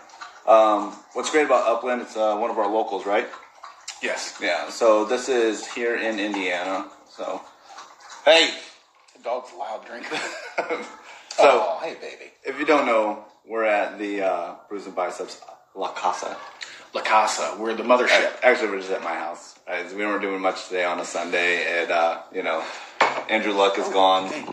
Um, 0.45 0.93
what's 1.13 1.31
great 1.31 1.47
about 1.47 1.69
Upland, 1.69 2.03
it's 2.03 2.17
uh, 2.17 2.37
one 2.37 2.51
of 2.51 2.59
our 2.59 2.69
locals, 2.69 3.07
right? 3.07 3.29
yes. 4.03 4.37
Yeah, 4.43 4.69
so 4.71 5.05
this 5.05 5.29
is 5.29 5.69
here 5.69 5.95
in 5.95 6.19
Indiana. 6.19 6.87
So, 7.09 7.41
hey, 8.25 8.51
The 9.17 9.23
dog's 9.23 9.53
loud 9.57 9.87
drinker. 9.87 10.17
so 10.59 10.85
oh, 11.39 11.79
hey, 11.85 11.95
baby. 11.95 12.33
if 12.45 12.59
you 12.59 12.67
don't 12.67 12.87
know, 12.87 13.25
we're 13.49 13.65
at 13.67 14.01
the 14.01 14.23
uh, 14.23 14.55
Brews 14.69 14.85
and 14.87 14.97
Biceps 14.97 15.41
La 15.77 15.93
Casa. 15.93 16.37
La 16.93 17.03
Casa, 17.03 17.57
we're 17.57 17.75
the 17.75 17.85
mothership. 17.85 18.33
Actually, 18.43 18.71
we're 18.71 18.81
just 18.81 18.91
at 18.91 19.05
my 19.05 19.15
house. 19.15 19.55
We 19.95 20.05
weren't 20.05 20.23
doing 20.23 20.41
much 20.41 20.67
today 20.67 20.85
on 20.85 20.99
a 20.99 21.05
Sunday, 21.05 21.83
and 21.83 21.91
uh, 21.93 22.23
you 22.33 22.43
know, 22.43 22.65
Andrew 23.29 23.53
Luck 23.53 23.79
is 23.79 23.89
gone. 23.89 24.29
Hey. 24.31 24.47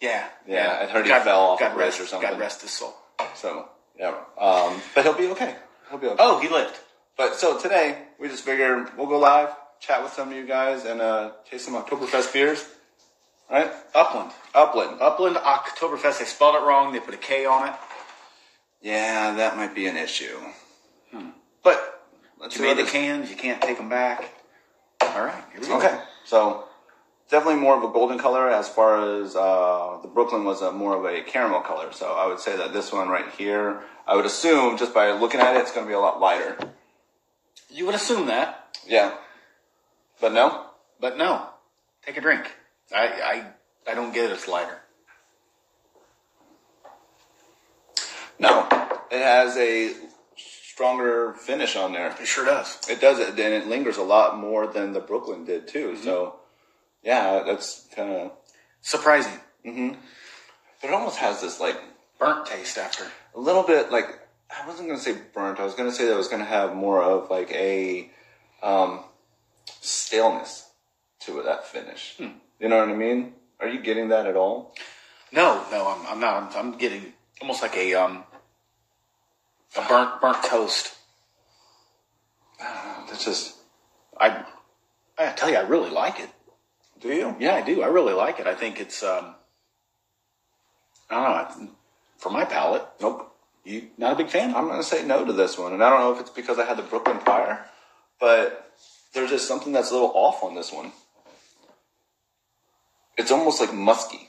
Yeah, 0.00 0.26
Yeah, 0.46 0.78
I 0.82 0.86
heard 0.86 1.04
he 1.04 1.12
fell 1.12 1.40
off 1.40 1.60
God 1.60 1.72
a 1.72 1.74
bridge 1.74 1.86
rest, 1.88 2.00
or 2.00 2.06
something. 2.06 2.30
God 2.30 2.40
rest 2.40 2.62
his 2.62 2.70
soul. 2.70 2.94
So 3.34 3.68
yeah, 3.98 4.14
um, 4.38 4.80
but 4.94 5.04
he'll 5.04 5.12
be 5.14 5.26
okay. 5.28 5.54
He'll 5.90 5.98
be 5.98 6.06
okay. 6.06 6.16
Oh, 6.18 6.38
he 6.40 6.48
lived. 6.48 6.74
But 7.18 7.34
so 7.36 7.58
today 7.58 7.98
we 8.18 8.28
just 8.28 8.44
figured 8.44 8.96
we'll 8.96 9.06
go 9.08 9.18
live, 9.18 9.50
chat 9.78 10.02
with 10.02 10.12
some 10.12 10.30
of 10.30 10.34
you 10.34 10.46
guys, 10.46 10.86
and 10.86 11.02
uh, 11.02 11.32
taste 11.50 11.66
some 11.66 11.74
Oktoberfest 11.74 12.32
beers. 12.32 12.64
right? 13.50 13.70
Upland. 13.94 14.30
Upland. 14.54 15.00
Upland 15.02 15.36
Oktoberfest. 15.36 16.18
They 16.20 16.24
spelled 16.24 16.54
it 16.54 16.62
wrong. 16.66 16.94
They 16.94 17.00
put 17.00 17.12
a 17.12 17.18
K 17.18 17.44
on 17.44 17.68
it. 17.68 17.74
Yeah, 18.80 19.34
that 19.34 19.58
might 19.58 19.74
be 19.74 19.86
an 19.86 19.98
issue. 19.98 20.38
But 21.62 22.00
let's 22.38 22.56
You 22.56 22.62
made 22.62 22.78
the 22.78 22.84
cans. 22.90 23.28
You 23.28 23.36
can't 23.36 23.60
take 23.60 23.76
them 23.76 23.90
back. 23.90 24.30
All 25.02 25.22
right. 25.22 25.44
Here 25.52 25.60
we 25.60 25.66
go. 25.66 25.76
Okay, 25.76 26.00
so 26.24 26.64
definitely 27.30 27.60
more 27.60 27.76
of 27.76 27.82
a 27.82 27.92
golden 27.92 28.18
color 28.18 28.50
as 28.50 28.68
far 28.68 29.20
as 29.22 29.36
uh, 29.36 29.98
the 30.02 30.08
Brooklyn 30.08 30.44
was 30.44 30.60
a 30.62 30.72
more 30.72 30.96
of 30.96 31.04
a 31.04 31.22
caramel 31.22 31.60
color. 31.60 31.92
So 31.92 32.12
I 32.12 32.26
would 32.26 32.40
say 32.40 32.56
that 32.56 32.72
this 32.72 32.92
one 32.92 33.08
right 33.08 33.28
here, 33.38 33.82
I 34.06 34.16
would 34.16 34.26
assume 34.26 34.76
just 34.76 34.92
by 34.92 35.12
looking 35.12 35.40
at 35.40 35.56
it, 35.56 35.60
it's 35.60 35.72
going 35.72 35.86
to 35.86 35.88
be 35.88 35.94
a 35.94 36.00
lot 36.00 36.20
lighter. 36.20 36.58
You 37.70 37.86
would 37.86 37.94
assume 37.94 38.26
that, 38.26 38.76
Yeah, 38.86 39.14
but 40.20 40.32
no. 40.32 40.66
but 41.00 41.16
no. 41.16 41.46
Take 42.04 42.16
a 42.16 42.20
drink. 42.20 42.50
I 42.94 43.06
I, 43.86 43.90
I 43.92 43.94
don't 43.94 44.12
get 44.12 44.24
it. 44.24 44.32
It's 44.32 44.48
lighter. 44.48 44.78
No, 48.38 48.66
it 49.10 49.22
has 49.22 49.56
a 49.56 49.92
stronger 50.36 51.34
finish 51.34 51.76
on 51.76 51.92
there. 51.92 52.08
It 52.20 52.26
sure 52.26 52.44
does. 52.46 52.78
It 52.88 53.00
does 53.00 53.18
it, 53.20 53.28
and 53.28 53.38
it 53.54 53.66
lingers 53.68 53.98
a 53.98 54.02
lot 54.02 54.38
more 54.38 54.66
than 54.66 54.92
the 54.94 55.00
Brooklyn 55.00 55.44
did 55.44 55.68
too. 55.68 55.94
So, 55.96 56.39
yeah, 57.02 57.42
that's 57.46 57.86
kind 57.94 58.12
of. 58.12 58.32
Surprising. 58.82 59.38
But 59.64 60.88
it 60.88 60.94
almost 60.94 61.18
has 61.18 61.40
this 61.40 61.60
like 61.60 61.78
Burnt 62.18 62.46
taste 62.46 62.78
after. 62.78 63.04
a 63.34 63.40
little 63.40 63.62
bit 63.62 63.90
like 63.90 64.20
I 64.50 64.66
wasn't 64.66 64.88
gonna 64.88 65.00
say 65.00 65.16
burnt. 65.34 65.60
I 65.60 65.64
was 65.64 65.74
gonna 65.74 65.92
say 65.92 66.06
that 66.06 66.14
it 66.14 66.16
was 66.16 66.28
gonna 66.28 66.44
have 66.44 66.74
more 66.74 67.02
of 67.02 67.30
like 67.30 67.50
a 67.52 68.10
um, 68.62 69.00
staleness 69.80 70.68
to 71.20 71.38
it, 71.40 71.44
that 71.44 71.66
finish. 71.66 72.16
You 72.58 72.68
know 72.68 72.78
what 72.78 72.88
I 72.88 72.94
mean? 72.94 73.32
Are 73.60 73.68
you 73.68 73.80
getting 73.80 74.08
that 74.08 74.26
at 74.26 74.36
all? 74.36 74.74
No, 75.32 75.64
no, 75.70 75.86
I'm, 75.88 76.06
I'm 76.06 76.20
not. 76.20 76.54
I'm, 76.54 76.72
I'm 76.72 76.78
getting 76.78 77.12
almost 77.40 77.62
like 77.62 77.76
a 77.76 77.94
um 77.94 78.24
a 79.76 79.88
burnt 79.88 80.20
burnt 80.20 80.42
toast. 80.44 80.94
It's 83.12 83.24
just. 83.24 83.56
I 84.18 84.44
I 85.18 85.32
tell 85.32 85.50
you, 85.50 85.56
I 85.56 85.62
really 85.62 85.90
like 85.90 86.20
it. 86.20 86.28
Do 87.00 87.08
you? 87.08 87.36
Yeah, 87.38 87.54
I 87.54 87.62
do. 87.62 87.82
I 87.82 87.86
really 87.86 88.12
like 88.12 88.38
it. 88.40 88.46
I 88.46 88.54
think 88.54 88.80
it's 88.80 89.02
um 89.02 89.34
I 91.10 91.14
don't 91.48 91.62
know. 91.64 91.70
For 92.18 92.30
my 92.30 92.44
palate, 92.44 92.86
Nope. 93.00 93.34
you 93.64 93.88
not 93.96 94.12
a 94.12 94.16
big 94.16 94.28
fan. 94.28 94.54
I'm 94.54 94.68
gonna 94.68 94.82
say 94.82 95.04
no 95.04 95.24
to 95.24 95.32
this 95.32 95.56
one, 95.58 95.72
and 95.72 95.82
I 95.82 95.88
don't 95.90 96.00
know 96.00 96.12
if 96.12 96.20
it's 96.20 96.30
because 96.30 96.58
I 96.58 96.66
had 96.66 96.76
the 96.76 96.82
Brooklyn 96.82 97.18
Fire, 97.20 97.64
but 98.20 98.70
there's 99.14 99.30
just 99.30 99.48
something 99.48 99.72
that's 99.72 99.90
a 99.90 99.94
little 99.94 100.12
off 100.14 100.42
on 100.44 100.54
this 100.54 100.72
one. 100.72 100.92
It's 103.16 103.30
almost 103.30 103.60
like 103.60 103.72
musky. 103.74 104.28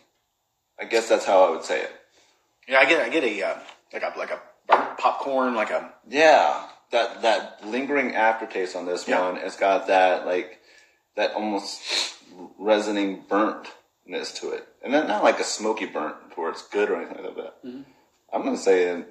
I 0.80 0.86
guess 0.86 1.08
that's 1.10 1.26
how 1.26 1.44
I 1.44 1.50
would 1.52 1.64
say 1.64 1.82
it. 1.82 1.92
Yeah, 2.68 2.80
I 2.80 2.86
get 2.86 3.02
I 3.02 3.10
get 3.10 3.24
a 3.24 3.44
uh, 3.44 3.58
like 3.94 4.04
a 4.04 4.14
like 4.18 4.32
a 4.32 4.40
burnt 4.68 4.98
popcorn, 4.98 5.54
like 5.56 5.70
a 5.72 5.94
Yeah, 6.08 6.68
that 6.92 7.22
that 7.22 7.66
lingering 7.68 8.16
aftertaste 8.16 8.76
on 8.76 8.86
this 8.86 9.08
Yeah. 9.08 9.20
one. 9.20 9.38
It's 9.38 9.58
got 9.58 9.88
that 9.88 10.26
like 10.26 10.61
that 11.16 11.34
almost 11.34 11.82
resonating 12.58 13.24
burntness 13.24 14.34
to 14.42 14.52
it, 14.52 14.68
and 14.84 14.94
then 14.94 15.08
not 15.08 15.24
like 15.24 15.40
a 15.40 15.44
smoky 15.44 15.86
burnt 15.86 16.16
where 16.36 16.50
it's 16.50 16.68
good 16.68 16.90
or 16.90 16.96
anything 16.96 17.24
like 17.24 17.36
that. 17.36 17.64
Mm-hmm. 17.64 17.82
I'm 18.34 18.44
gonna 18.44 18.58
say 18.58 18.92
uh, 18.92 19.02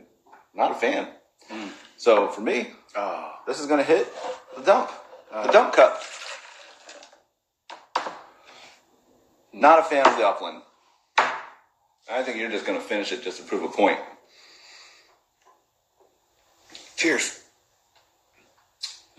not 0.55 0.73
a 0.73 0.75
fan. 0.75 1.09
Mm. 1.51 1.71
So 1.97 2.29
for 2.29 2.41
me, 2.41 2.69
uh, 2.97 3.33
this 3.47 3.61
is 3.61 3.67
gonna 3.67 3.83
hit 3.83 4.09
the 4.57 4.63
dump, 4.63 4.91
the 5.33 5.53
dump 5.53 5.75
cup. 5.75 6.03
Not 9.53 9.81
a 9.81 9.83
fan 9.83 10.07
of 10.07 10.17
the 10.17 10.27
upland. 10.27 10.63
I 12.11 12.23
think 12.23 12.39
you're 12.39 12.51
just 12.51 12.67
gonna 12.67 12.81
finish 12.81 13.13
it 13.13 13.23
just 13.23 13.39
to 13.39 13.45
prove 13.45 13.63
a 13.63 13.69
point. 13.69 13.99
cheers. 17.01 17.41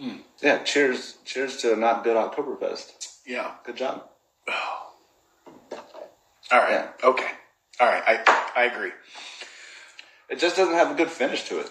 Hmm. 0.01 0.17
Yeah, 0.41 0.63
cheers, 0.63 1.17
cheers 1.25 1.57
to 1.57 1.73
a 1.73 1.75
not 1.75 2.03
good 2.03 2.17
Oktoberfest. 2.17 3.19
Yeah. 3.25 3.51
Good 3.63 3.75
job. 3.77 4.03
Oh. 4.49 4.93
All 6.51 6.59
right. 6.59 6.71
Yeah. 6.71 6.87
Okay. 7.03 7.27
All 7.79 7.87
right. 7.87 8.03
I 8.07 8.51
I 8.55 8.63
agree. 8.65 8.91
It 10.29 10.39
just 10.39 10.55
doesn't 10.55 10.73
have 10.73 10.89
a 10.91 10.95
good 10.95 11.09
finish 11.11 11.43
to 11.49 11.59
it. 11.59 11.69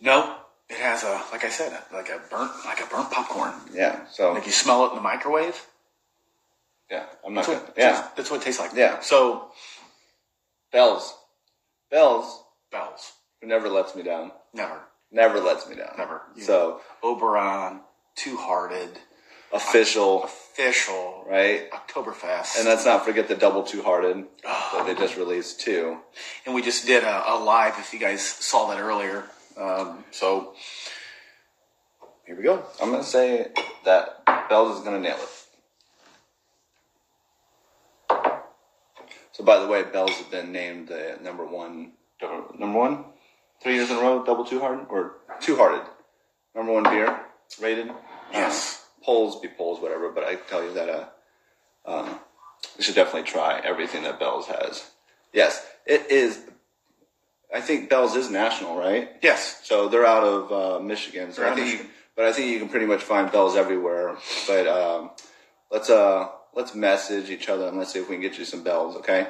No, 0.00 0.36
it 0.68 0.76
has 0.78 1.04
a 1.04 1.22
like 1.30 1.44
I 1.44 1.48
said, 1.50 1.78
like 1.92 2.08
a 2.08 2.20
burnt 2.30 2.50
like 2.64 2.80
a 2.80 2.86
burnt 2.86 3.10
popcorn. 3.10 3.52
Yeah, 3.72 4.06
so 4.10 4.32
Like 4.32 4.46
you 4.46 4.52
smell 4.52 4.84
it 4.86 4.90
in 4.90 4.96
the 4.96 5.00
microwave. 5.02 5.64
yeah, 6.90 7.04
I'm 7.24 7.34
not 7.34 7.46
That's 7.46 7.58
gonna. 7.58 7.66
what, 7.68 7.78
Yeah, 7.78 8.08
that's 8.16 8.30
what 8.30 8.40
it 8.40 8.44
tastes 8.44 8.60
like. 8.60 8.72
Yeah. 8.74 9.00
So 9.00 9.50
bells, 10.72 11.14
bells, 11.90 12.42
bells, 12.72 13.12
who 13.40 13.46
never 13.46 13.68
lets 13.68 13.94
me 13.94 14.02
down. 14.02 14.32
never, 14.52 14.80
Never 15.12 15.40
lets 15.40 15.68
me 15.68 15.76
down. 15.76 15.92
never. 15.98 16.22
So 16.40 16.80
Oberon, 17.02 17.80
Two 18.16 18.36
Hearted, 18.38 18.98
official, 19.52 20.24
Official, 20.24 21.24
right? 21.28 21.70
Oktoberfest, 21.70 22.58
And 22.58 22.66
let's 22.66 22.84
not 22.86 23.04
forget 23.04 23.28
the 23.28 23.34
double 23.36 23.62
two 23.62 23.82
hearted 23.82 24.24
that 24.42 24.84
they 24.86 24.94
just 24.94 25.16
released 25.16 25.60
too. 25.60 25.98
and 26.46 26.54
we 26.54 26.62
just 26.62 26.86
did 26.86 27.04
a, 27.04 27.32
a 27.32 27.36
live. 27.42 27.78
If 27.78 27.92
you 27.92 27.98
guys 28.00 28.22
saw 28.22 28.68
that 28.68 28.80
earlier, 28.80 29.24
um, 29.56 30.04
so 30.10 30.54
here 32.26 32.36
we 32.36 32.42
go. 32.42 32.62
I'm 32.82 32.90
gonna 32.90 33.02
say 33.04 33.48
that 33.84 34.24
Bells 34.48 34.78
is 34.78 34.84
gonna 34.84 35.00
nail 35.00 35.16
it. 35.18 35.28
So 39.32 39.44
by 39.44 39.58
the 39.58 39.66
way, 39.66 39.82
Bells 39.82 40.10
has 40.12 40.26
been 40.26 40.52
named 40.52 40.88
the 40.88 41.18
number 41.22 41.44
one, 41.46 41.92
number 42.58 42.78
one, 42.78 43.04
three 43.62 43.74
years 43.74 43.90
in 43.90 43.96
a 43.96 44.00
row, 44.00 44.24
double 44.24 44.44
two 44.44 44.60
hearted 44.60 44.86
or 44.88 45.16
two 45.40 45.56
hearted, 45.56 45.86
number 46.54 46.72
one 46.72 46.84
beer 46.84 47.20
rated. 47.60 47.90
Yes. 48.32 48.84
Uh, 49.00 49.04
polls 49.04 49.40
be 49.40 49.48
polls, 49.48 49.80
whatever. 49.80 50.10
But 50.10 50.24
I 50.24 50.36
tell 50.36 50.62
you 50.62 50.72
that 50.74 50.88
uh, 50.88 51.06
um, 51.86 52.18
you 52.76 52.84
should 52.84 52.94
definitely 52.94 53.28
try 53.28 53.60
everything 53.62 54.04
that 54.04 54.18
Bells 54.18 54.46
has. 54.46 54.90
Yes, 55.32 55.64
it 55.86 56.10
is. 56.10 56.40
I 57.54 57.60
think 57.60 57.90
Bells 57.90 58.16
is 58.16 58.30
national, 58.30 58.76
right? 58.78 59.10
Yes. 59.22 59.60
So 59.64 59.88
they're 59.88 60.06
out 60.06 60.24
of 60.24 60.52
uh, 60.52 60.80
Michigan. 60.82 61.32
So 61.32 61.42
They're 61.42 61.52
I 61.52 61.54
think, 61.54 61.80
you, 61.80 61.86
but 62.16 62.24
I 62.24 62.32
think 62.32 62.50
you 62.50 62.58
can 62.58 62.68
pretty 62.68 62.86
much 62.86 63.02
find 63.02 63.30
bells 63.30 63.56
everywhere. 63.56 64.16
But 64.46 64.66
um, 64.66 65.10
let's 65.70 65.90
uh 65.90 66.28
let's 66.54 66.74
message 66.74 67.30
each 67.30 67.48
other 67.48 67.66
and 67.68 67.78
let's 67.78 67.92
see 67.92 67.98
if 67.98 68.08
we 68.08 68.16
can 68.16 68.22
get 68.22 68.38
you 68.38 68.44
some 68.44 68.62
bells. 68.62 68.96
Okay. 68.96 69.26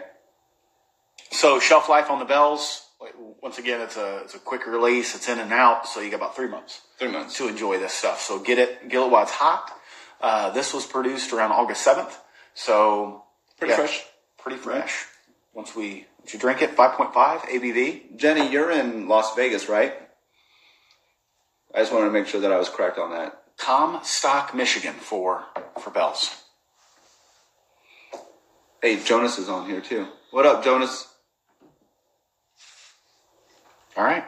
So 1.31 1.59
shelf 1.59 1.89
life 1.89 2.11
on 2.11 2.19
the 2.19 2.25
bells. 2.25 2.87
Like, 3.02 3.14
Once 3.42 3.59
again, 3.59 3.80
it's 3.80 3.97
a 3.97 4.18
it's 4.25 4.35
a 4.35 4.38
quick 4.38 4.66
release. 4.66 5.14
It's 5.14 5.28
in 5.28 5.38
and 5.38 5.52
out, 5.52 5.87
so 5.87 6.00
you 6.00 6.11
got 6.11 6.16
about 6.16 6.37
three 6.37 6.49
months. 6.49 6.80
Three 6.99 7.11
months. 7.11 7.37
to 7.38 7.49
enjoy 7.49 7.78
this 7.78 7.92
stuff. 7.92 8.21
So 8.21 8.38
get 8.38 8.59
it, 8.59 8.88
get 8.88 9.02
it 9.04 9.11
while 9.11 9.23
it's 9.23 9.32
hot. 9.32 9.71
Uh, 10.21 10.50
this 10.50 10.73
was 10.73 10.87
produced 10.87 11.32
around 11.32 11.52
August 11.52 11.82
seventh, 11.82 12.16
so 12.54 13.25
Pretty 13.59 13.75
fresh. 13.75 14.04
pretty 14.38 14.59
fresh. 14.59 15.04
Once 15.52 15.75
we 15.75 16.06
once 16.21 16.32
you 16.32 16.38
drink 16.38 16.62
it, 16.62 16.71
five 16.71 16.92
point 16.97 17.12
five 17.12 17.40
ABV. 17.42 18.16
Jenny, 18.16 18.50
you're 18.50 18.71
in 18.71 19.09
Las 19.09 19.35
Vegas, 19.35 19.68
right? 19.68 19.94
I 21.75 21.78
just 21.80 21.92
wanted 21.92 22.06
to 22.06 22.12
make 22.12 22.26
sure 22.26 22.40
that 22.40 22.52
I 22.52 22.59
was 22.59 22.68
correct 22.68 22.99
on 22.99 23.11
that. 23.11 23.42
Comstock, 23.59 24.54
Michigan 24.54 24.94
for 24.94 25.44
for 25.80 25.90
bells. 25.90 26.30
Hey, 28.80 29.02
Jonas 29.02 29.38
is 29.38 29.49
on 29.49 29.68
here 29.68 29.80
too. 29.80 30.06
What 30.30 30.47
up, 30.47 30.64
Jonas? 30.64 31.09
All 33.96 34.04
right. 34.04 34.25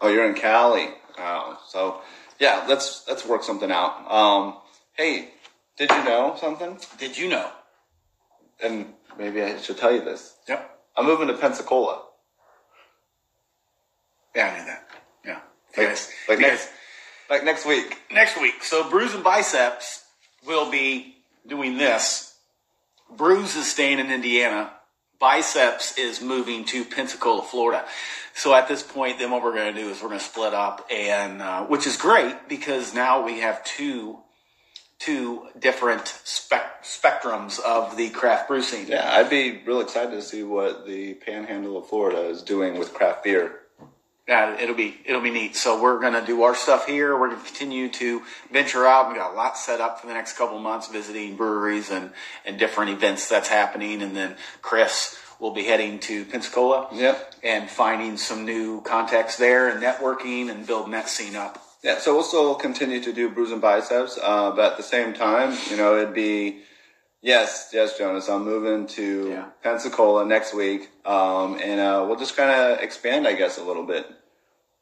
Oh, 0.00 0.08
you're 0.08 0.26
in 0.28 0.34
Cali. 0.34 0.88
Oh, 1.18 1.58
so 1.68 2.00
yeah, 2.38 2.64
let's 2.68 3.04
let's 3.08 3.24
work 3.26 3.42
something 3.42 3.70
out. 3.70 4.10
Um, 4.10 4.56
hey, 4.94 5.30
did 5.78 5.90
you 5.90 6.04
know 6.04 6.36
something? 6.38 6.78
Did 6.98 7.16
you 7.16 7.28
know? 7.28 7.50
And 8.62 8.92
maybe 9.18 9.42
I 9.42 9.58
should 9.58 9.78
tell 9.78 9.92
you 9.92 10.04
this. 10.04 10.34
Yep. 10.48 10.78
I'm 10.96 11.06
moving 11.06 11.28
to 11.28 11.34
Pensacola. 11.34 12.02
Yeah, 14.34 14.46
I 14.46 14.58
knew 14.58 14.64
that. 14.66 14.88
Yeah. 15.24 15.40
Like, 15.76 15.88
Guys, 15.88 16.10
like 16.28 16.38
you 16.38 16.46
next, 16.46 16.68
like 17.30 17.44
next 17.44 17.66
week. 17.66 17.96
next 18.12 18.40
week. 18.40 18.62
So 18.62 18.88
Brews 18.90 19.14
and 19.14 19.24
Biceps 19.24 20.04
will 20.46 20.70
be 20.70 21.16
doing 21.46 21.78
this. 21.78 22.34
Brews 23.16 23.54
is 23.56 23.70
staying 23.70 23.98
in 23.98 24.10
Indiana. 24.10 24.72
Biceps 25.18 25.96
is 25.98 26.20
moving 26.20 26.64
to 26.66 26.84
Pensacola, 26.84 27.42
Florida. 27.42 27.84
So 28.34 28.54
at 28.54 28.68
this 28.68 28.82
point, 28.82 29.18
then 29.18 29.30
what 29.30 29.42
we're 29.42 29.54
going 29.54 29.74
to 29.74 29.80
do 29.80 29.88
is 29.88 30.02
we're 30.02 30.08
going 30.08 30.20
to 30.20 30.24
split 30.24 30.54
up, 30.54 30.86
and 30.90 31.40
uh, 31.40 31.64
which 31.64 31.86
is 31.86 31.96
great 31.96 32.48
because 32.48 32.94
now 32.94 33.24
we 33.24 33.40
have 33.40 33.64
two 33.64 34.18
two 34.98 35.46
different 35.58 36.06
spec- 36.24 36.82
spectrums 36.82 37.60
of 37.60 37.96
the 37.96 38.08
craft 38.10 38.48
brew 38.48 38.62
scene. 38.62 38.86
Yeah, 38.86 39.10
I'd 39.12 39.28
be 39.28 39.62
real 39.66 39.80
excited 39.80 40.12
to 40.12 40.22
see 40.22 40.42
what 40.42 40.86
the 40.86 41.14
Panhandle 41.14 41.76
of 41.76 41.88
Florida 41.88 42.22
is 42.28 42.42
doing 42.42 42.78
with 42.78 42.94
craft 42.94 43.24
beer. 43.24 43.60
Yeah, 44.26 44.58
it'll 44.58 44.74
be 44.74 44.96
it'll 45.04 45.20
be 45.20 45.30
neat. 45.30 45.54
So 45.54 45.80
we're 45.80 46.00
gonna 46.00 46.24
do 46.24 46.44
our 46.44 46.54
stuff 46.54 46.86
here. 46.86 47.18
We're 47.18 47.28
gonna 47.28 47.42
continue 47.42 47.90
to 47.90 48.22
venture 48.50 48.86
out. 48.86 49.10
We 49.10 49.16
got 49.16 49.32
a 49.32 49.36
lot 49.36 49.58
set 49.58 49.82
up 49.82 50.00
for 50.00 50.06
the 50.06 50.14
next 50.14 50.38
couple 50.38 50.56
of 50.56 50.62
months, 50.62 50.88
visiting 50.88 51.36
breweries 51.36 51.90
and 51.90 52.10
and 52.46 52.58
different 52.58 52.90
events 52.90 53.28
that's 53.28 53.48
happening. 53.48 54.00
And 54.00 54.16
then 54.16 54.36
Chris 54.62 55.18
will 55.38 55.50
be 55.50 55.64
heading 55.64 55.98
to 55.98 56.24
Pensacola. 56.24 56.88
Yep. 56.92 57.34
And 57.42 57.68
finding 57.68 58.16
some 58.16 58.46
new 58.46 58.80
contacts 58.80 59.36
there 59.36 59.68
and 59.68 59.82
networking 59.82 60.50
and 60.50 60.66
building 60.66 60.92
that 60.92 61.08
scene 61.08 61.36
up. 61.36 61.62
Yeah, 61.82 61.98
so 61.98 62.14
we'll 62.14 62.22
still 62.22 62.54
continue 62.54 63.02
to 63.02 63.12
do 63.12 63.28
brews 63.28 63.52
and 63.52 63.60
biceps, 63.60 64.18
uh, 64.22 64.52
but 64.52 64.72
at 64.72 64.76
the 64.78 64.82
same 64.82 65.12
time, 65.12 65.54
you 65.68 65.76
know, 65.76 65.98
it'd 65.98 66.14
be 66.14 66.62
yes, 67.24 67.70
yes, 67.72 67.98
Jonas. 67.98 68.28
I'm 68.28 68.44
moving 68.44 68.86
to 68.98 69.28
Yeah. 69.30 69.44
Pensacola 69.62 70.24
next 70.24 70.54
week, 70.54 70.90
um, 71.04 71.58
and 71.60 71.80
uh, 71.80 72.04
we'll 72.06 72.18
just 72.18 72.36
kind 72.36 72.50
of 72.50 72.80
expand, 72.80 73.26
I 73.26 73.32
guess, 73.32 73.58
a 73.58 73.64
little 73.64 73.86
bit. 73.86 74.06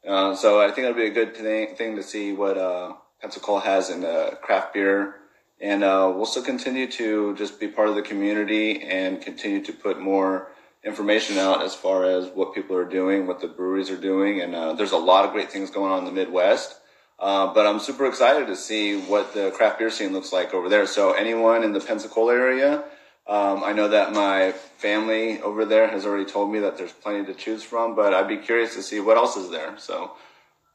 Uh, 0.07 0.35
so 0.35 0.61
I 0.61 0.67
think 0.67 0.79
it'll 0.85 0.93
be 0.93 1.07
a 1.07 1.09
good 1.21 1.35
thing, 1.35 1.75
thing 1.75 1.95
to 1.95 2.03
see 2.03 2.33
what 2.33 2.57
uh, 2.57 2.93
Pensacola 3.21 3.61
has 3.61 3.89
in 3.89 4.03
uh, 4.03 4.35
craft 4.41 4.73
beer, 4.73 5.15
and 5.61 5.83
uh, 5.83 6.11
we'll 6.13 6.25
still 6.25 6.43
continue 6.43 6.91
to 6.91 7.33
just 7.35 7.59
be 7.59 7.69
part 7.69 7.87
of 7.87 7.95
the 7.95 8.01
community 8.01 8.81
and 8.83 9.21
continue 9.21 9.63
to 9.63 9.71
put 9.71 9.99
more 9.99 10.49
information 10.83 11.37
out 11.37 11.61
as 11.63 11.73
far 11.73 12.03
as 12.03 12.27
what 12.27 12.53
people 12.53 12.75
are 12.75 12.83
doing, 12.83 13.25
what 13.25 13.39
the 13.39 13.47
breweries 13.47 13.89
are 13.89 13.97
doing, 13.97 14.41
and 14.41 14.53
uh, 14.53 14.73
there's 14.73 14.91
a 14.91 14.97
lot 14.97 15.23
of 15.23 15.31
great 15.31 15.49
things 15.49 15.69
going 15.71 15.89
on 15.89 15.99
in 15.99 16.05
the 16.05 16.11
Midwest. 16.11 16.75
Uh, 17.19 17.53
but 17.53 17.65
I'm 17.65 17.79
super 17.79 18.05
excited 18.05 18.47
to 18.47 18.55
see 18.55 18.99
what 19.01 19.33
the 19.33 19.51
craft 19.51 19.79
beer 19.79 19.89
scene 19.89 20.11
looks 20.13 20.33
like 20.33 20.53
over 20.53 20.67
there. 20.69 20.85
So 20.85 21.13
anyone 21.13 21.63
in 21.63 21.71
the 21.71 21.79
Pensacola 21.79 22.33
area, 22.33 22.83
um, 23.27 23.63
I 23.63 23.71
know 23.71 23.87
that 23.87 24.11
my 24.11 24.51
family 24.51 25.39
over 25.41 25.63
there 25.63 25.87
has 25.87 26.05
already 26.05 26.25
told 26.29 26.51
me 26.51 26.59
that 26.59 26.77
there's 26.77 26.91
plenty 26.91 27.23
to 27.25 27.33
choose 27.33 27.63
from, 27.63 27.95
but 27.95 28.13
I'd 28.13 28.27
be 28.27 28.37
curious 28.37 28.73
to 28.75 28.83
see 28.83 28.99
what 28.99 29.15
else 29.15 29.37
is 29.37 29.49
there. 29.49 29.77
So, 29.77 30.11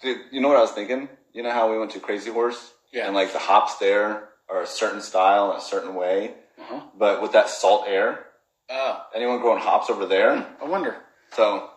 dude, 0.00 0.20
you 0.30 0.40
know 0.40 0.48
what 0.48 0.56
I 0.56 0.62
was 0.62 0.70
thinking? 0.70 1.08
You 1.34 1.42
know 1.42 1.50
how 1.52 1.70
we 1.70 1.78
went 1.78 1.90
to 1.92 2.00
Crazy 2.00 2.30
Horse? 2.30 2.72
Yeah. 2.92 3.06
And 3.06 3.14
like 3.14 3.32
the 3.34 3.38
hops 3.38 3.76
there 3.76 4.28
are 4.48 4.62
a 4.62 4.66
certain 4.66 5.02
style, 5.02 5.52
a 5.52 5.60
certain 5.60 5.94
way, 5.94 6.34
Uh-huh. 6.58 6.80
but 6.96 7.20
with 7.20 7.32
that 7.32 7.48
salt 7.50 7.84
air, 7.86 8.24
Oh, 8.70 9.02
anyone 9.14 9.40
growing 9.40 9.60
hops 9.62 9.88
over 9.90 10.04
there? 10.06 10.46
I 10.60 10.64
wonder. 10.64 10.96
So 11.32 11.68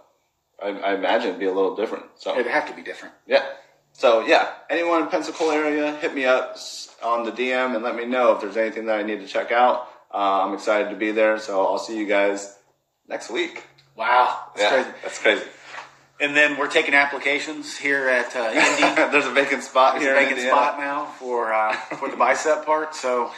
I, 0.61 0.69
I 0.69 0.93
imagine 0.95 1.29
it'd 1.29 1.39
be 1.39 1.45
a 1.47 1.53
little 1.53 1.75
different. 1.75 2.05
So 2.15 2.31
It'd 2.37 2.47
have 2.51 2.67
to 2.69 2.73
be 2.75 2.81
different. 2.81 3.13
yeah. 3.27 3.43
So 3.93 4.25
yeah, 4.25 4.49
anyone 4.69 5.03
in 5.03 5.07
Pensacola 5.09 5.53
area, 5.55 5.95
hit 5.95 6.13
me 6.15 6.25
up 6.25 6.57
on 7.03 7.25
the 7.25 7.31
DM 7.31 7.75
and 7.75 7.83
let 7.83 7.95
me 7.95 8.05
know 8.05 8.33
if 8.33 8.41
there's 8.41 8.57
anything 8.57 8.85
that 8.87 8.97
I 8.99 9.03
need 9.03 9.19
to 9.19 9.27
check 9.27 9.51
out. 9.51 9.87
Uh, 10.13 10.45
I'm 10.45 10.53
excited 10.53 10.89
to 10.89 10.95
be 10.95 11.11
there, 11.11 11.39
so 11.39 11.65
I'll 11.65 11.79
see 11.79 11.97
you 11.97 12.05
guys 12.05 12.57
next 13.07 13.29
week. 13.29 13.63
Wow, 13.95 14.39
that's 14.55 14.61
yeah, 14.61 14.69
crazy. 14.83 14.97
that's 15.03 15.19
crazy. 15.19 15.43
And 16.19 16.35
then 16.35 16.57
we're 16.57 16.69
taking 16.69 16.93
applications 16.93 17.77
here 17.77 18.07
at 18.07 18.35
uh, 18.35 18.39
Indy. 18.49 19.11
there's 19.11 19.25
a 19.25 19.31
vacant 19.31 19.63
spot 19.63 19.93
There's 19.93 20.05
here. 20.05 20.15
a 20.15 20.19
vacant 20.19 20.39
spot 20.41 20.79
now 20.79 21.05
for 21.17 21.51
uh, 21.53 21.73
for 21.97 22.09
the 22.09 22.17
bicep 22.17 22.65
part. 22.65 22.93
So 22.95 23.31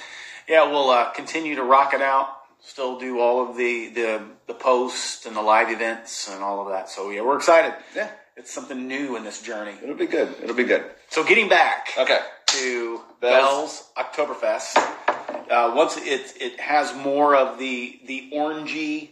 yeah, 0.48 0.70
we'll 0.70 0.90
uh, 0.90 1.12
continue 1.12 1.56
to 1.56 1.64
rock 1.64 1.94
it 1.94 2.02
out. 2.02 2.28
Still 2.62 3.00
do 3.00 3.20
all 3.20 3.50
of 3.50 3.58
the 3.58 3.90
the 3.90 4.22
the 4.48 4.54
posts 4.54 5.26
and 5.26 5.36
the 5.36 5.42
live 5.42 5.70
events 5.70 6.30
and 6.30 6.42
all 6.44 6.62
of 6.62 6.70
that. 6.74 6.90
So 6.90 7.10
yeah, 7.10 7.22
we're 7.22 7.38
excited. 7.38 7.74
Yeah, 7.96 8.10
It's 8.36 8.52
something 8.52 8.88
new 8.88 9.16
in 9.16 9.24
this 9.24 9.42
journey. 9.42 9.76
it'll 9.84 9.96
be 9.96 10.08
good. 10.08 10.36
It'll 10.42 10.56
be 10.56 10.64
good. 10.64 10.84
So 11.10 11.24
getting 11.24 11.50
back 11.50 11.90
Okay. 11.98 12.20
to 12.48 13.02
Bell's. 13.22 13.90
Bell's, 13.96 14.08
Oktoberfest. 14.16 14.76
Uh, 15.50 15.74
once 15.76 15.98
it 15.98 16.34
it 16.42 16.60
has 16.60 16.96
more 16.96 17.36
of 17.36 17.60
the 17.60 18.00
the 18.06 18.32
orangey 18.34 19.10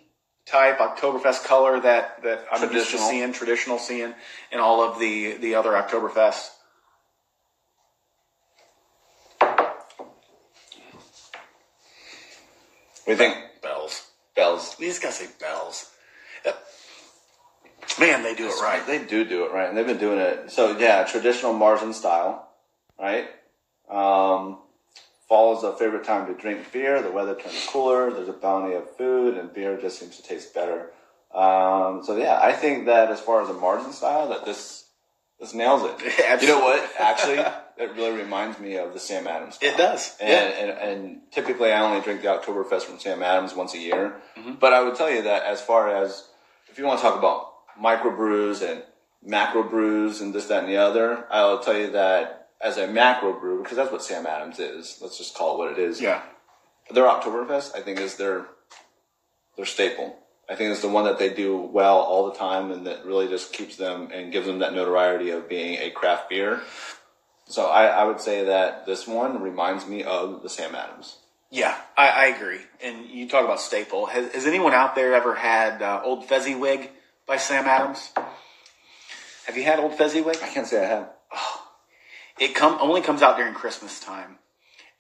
type 0.48 0.80
Oktoberfest 0.80 1.44
color 1.46 1.80
that 1.82 2.24
that 2.24 2.46
I'm 2.52 2.72
used 2.74 2.92
to 2.92 2.98
seeing, 2.98 3.32
traditional 3.34 3.78
seeing 3.78 4.14
in 4.52 4.60
all 4.60 4.82
of 4.82 4.98
the 5.00 5.34
the 5.38 5.54
other 5.56 5.72
Oktoberfests. 5.72 6.50
We 13.08 13.16
think 13.16 13.36
Bells. 13.62 14.10
bells. 14.36 14.76
You 14.80 14.88
just 14.88 15.02
gotta 15.02 15.14
say 15.16 15.28
bells. 15.40 15.91
Man, 18.00 18.24
they 18.24 18.36
do 18.36 18.48
it 18.48 18.62
right. 18.62 18.86
They 18.86 19.04
do 19.04 19.26
do 19.26 19.46
it 19.46 19.52
right, 19.52 19.68
and 19.68 19.78
they've 19.78 19.86
been 19.86 19.98
doing 19.98 20.20
it. 20.20 20.52
So 20.52 20.78
yeah, 20.78 21.04
traditional 21.04 21.54
Marzen 21.54 21.94
style, 21.94 22.50
right? 23.00 23.28
Um, 23.90 24.60
fall 25.28 25.58
is 25.58 25.64
a 25.64 25.74
favorite 25.74 26.04
time 26.04 26.28
to 26.28 26.40
drink 26.40 26.72
beer. 26.72 27.02
The 27.02 27.12
weather 27.12 27.36
turns 27.36 27.68
cooler. 27.70 28.12
There's 28.12 28.30
a 28.30 28.34
bounty 28.34 28.76
of 28.76 28.96
food, 28.98 29.38
and 29.38 29.54
beer 29.54 29.80
just 29.80 30.00
seems 30.00 30.18
to 30.18 30.24
taste 30.24 30.54
better. 30.54 30.92
Um, 31.34 32.02
so 32.04 32.16
yeah, 32.18 32.40
I 32.42 32.54
think 32.54 32.86
that 32.86 33.10
as 33.12 33.20
far 33.20 33.42
as 33.42 33.50
a 33.50 33.54
Marzen 33.54 33.94
style, 33.94 34.30
that 34.30 34.46
this 34.46 34.86
this 35.40 35.54
nails 35.54 35.82
it. 35.84 36.42
You 36.42 36.48
know 36.48 36.60
what? 36.60 36.90
Actually, 37.00 37.40
it 37.78 37.96
really 37.96 38.22
reminds 38.22 38.60
me 38.60 38.78
of 38.78 38.94
the 38.94 39.00
Sam 39.00 39.28
Adams. 39.28 39.56
Style. 39.56 39.70
It 39.74 39.78
does, 39.78 40.16
And, 40.20 40.30
yeah. 40.30 40.38
and 40.38 40.70
and 41.00 41.22
typically, 41.32 41.72
I 41.72 41.82
only 41.82 42.02
drink 42.02 42.22
the 42.22 42.28
Oktoberfest 42.28 42.84
from 42.84 43.00
Sam 43.00 43.22
Adams 43.24 43.56
once 43.56 43.74
a 43.74 43.80
year. 43.80 44.16
Mm-hmm. 44.38 44.54
But 44.60 44.74
I 44.74 44.84
would 44.84 44.96
tell 44.96 45.10
you 45.10 45.24
that 45.24 45.44
as 45.44 45.62
far 45.62 45.94
as 45.96 46.28
if 46.70 46.78
you 46.78 46.86
want 46.86 47.00
to 47.00 47.04
talk 47.04 47.18
about 47.18 47.51
microbrews 47.80 48.68
and 48.68 48.84
macro 49.24 49.64
brews 49.64 50.22
and 50.22 50.34
this, 50.34 50.48
that, 50.48 50.64
and 50.64 50.72
the 50.72 50.78
other, 50.78 51.26
I'll 51.30 51.60
tell 51.60 51.78
you 51.78 51.92
that 51.92 52.50
as 52.62 52.78
a 52.78 52.88
macro 52.88 53.40
brew, 53.40 53.62
because 53.62 53.78
that's 53.78 53.92
what 53.92 54.04
Sam 54.04 54.26
Adams 54.26 54.60
is. 54.60 54.98
Let's 55.02 55.18
just 55.18 55.36
call 55.36 55.56
it 55.56 55.58
what 55.58 55.72
it 55.72 55.80
is. 55.80 56.02
Yeah. 56.02 56.22
Their 56.92 57.06
Oktoberfest, 57.06 57.76
I 57.76 57.82
think, 57.82 58.00
is 58.00 58.16
their 58.16 58.48
their 59.58 59.66
staple. 59.66 60.16
I 60.50 60.56
think 60.56 60.72
it's 60.72 60.82
the 60.82 60.90
one 60.90 61.06
that 61.06 61.18
they 61.18 61.34
do 61.34 61.58
well 61.58 62.00
all 62.00 62.30
the 62.30 62.38
time, 62.38 62.72
and 62.72 62.86
that 62.88 63.06
really 63.06 63.28
just 63.28 63.54
keeps 63.54 63.78
them 63.78 64.10
and 64.14 64.32
gives 64.32 64.48
them 64.48 64.60
that 64.60 64.74
notoriety 64.74 65.30
of 65.30 65.48
being 65.48 65.76
a 65.80 65.92
craft 65.92 66.30
beer. 66.30 66.62
So 67.46 67.68
I, 67.68 67.86
I 67.86 68.04
would 68.06 68.20
say 68.20 68.46
that 68.46 68.86
this 68.86 69.08
one 69.08 69.42
reminds 69.42 69.88
me 69.88 70.04
of 70.04 70.42
the 70.44 70.50
Sam 70.50 70.76
Adams. 70.76 71.18
Yeah, 71.50 71.78
I, 71.98 72.08
I 72.10 72.26
agree. 72.28 72.60
And 72.84 73.10
you 73.10 73.28
talk 73.28 73.44
about 73.44 73.60
staple. 73.60 74.06
Has, 74.06 74.34
has 74.34 74.46
anyone 74.46 74.74
out 74.74 74.96
there 74.96 75.14
ever 75.14 75.36
had 75.36 75.82
uh, 75.82 76.02
Old 76.04 76.26
Fezziwig 76.26 76.90
by 77.32 77.38
Sam 77.38 77.66
Adams? 77.66 78.12
Have 79.46 79.56
you 79.56 79.64
had 79.64 79.80
Old 79.80 79.96
Fezziwig? 79.96 80.40
I 80.44 80.50
can't 80.50 80.68
say 80.68 80.84
I 80.84 80.88
have. 80.88 81.10
It 82.38 82.54
come 82.54 82.78
only 82.82 83.00
comes 83.00 83.22
out 83.22 83.38
during 83.38 83.54
Christmas 83.54 84.02
time. 84.02 84.38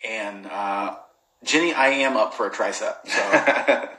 And 0.08 0.46
uh, 0.46 0.96
Jenny, 1.44 1.74
I 1.74 1.88
am 1.90 2.16
up 2.16 2.34
for 2.34 2.48
a 2.48 2.50
tricep. 2.50 2.96
So 3.06 3.90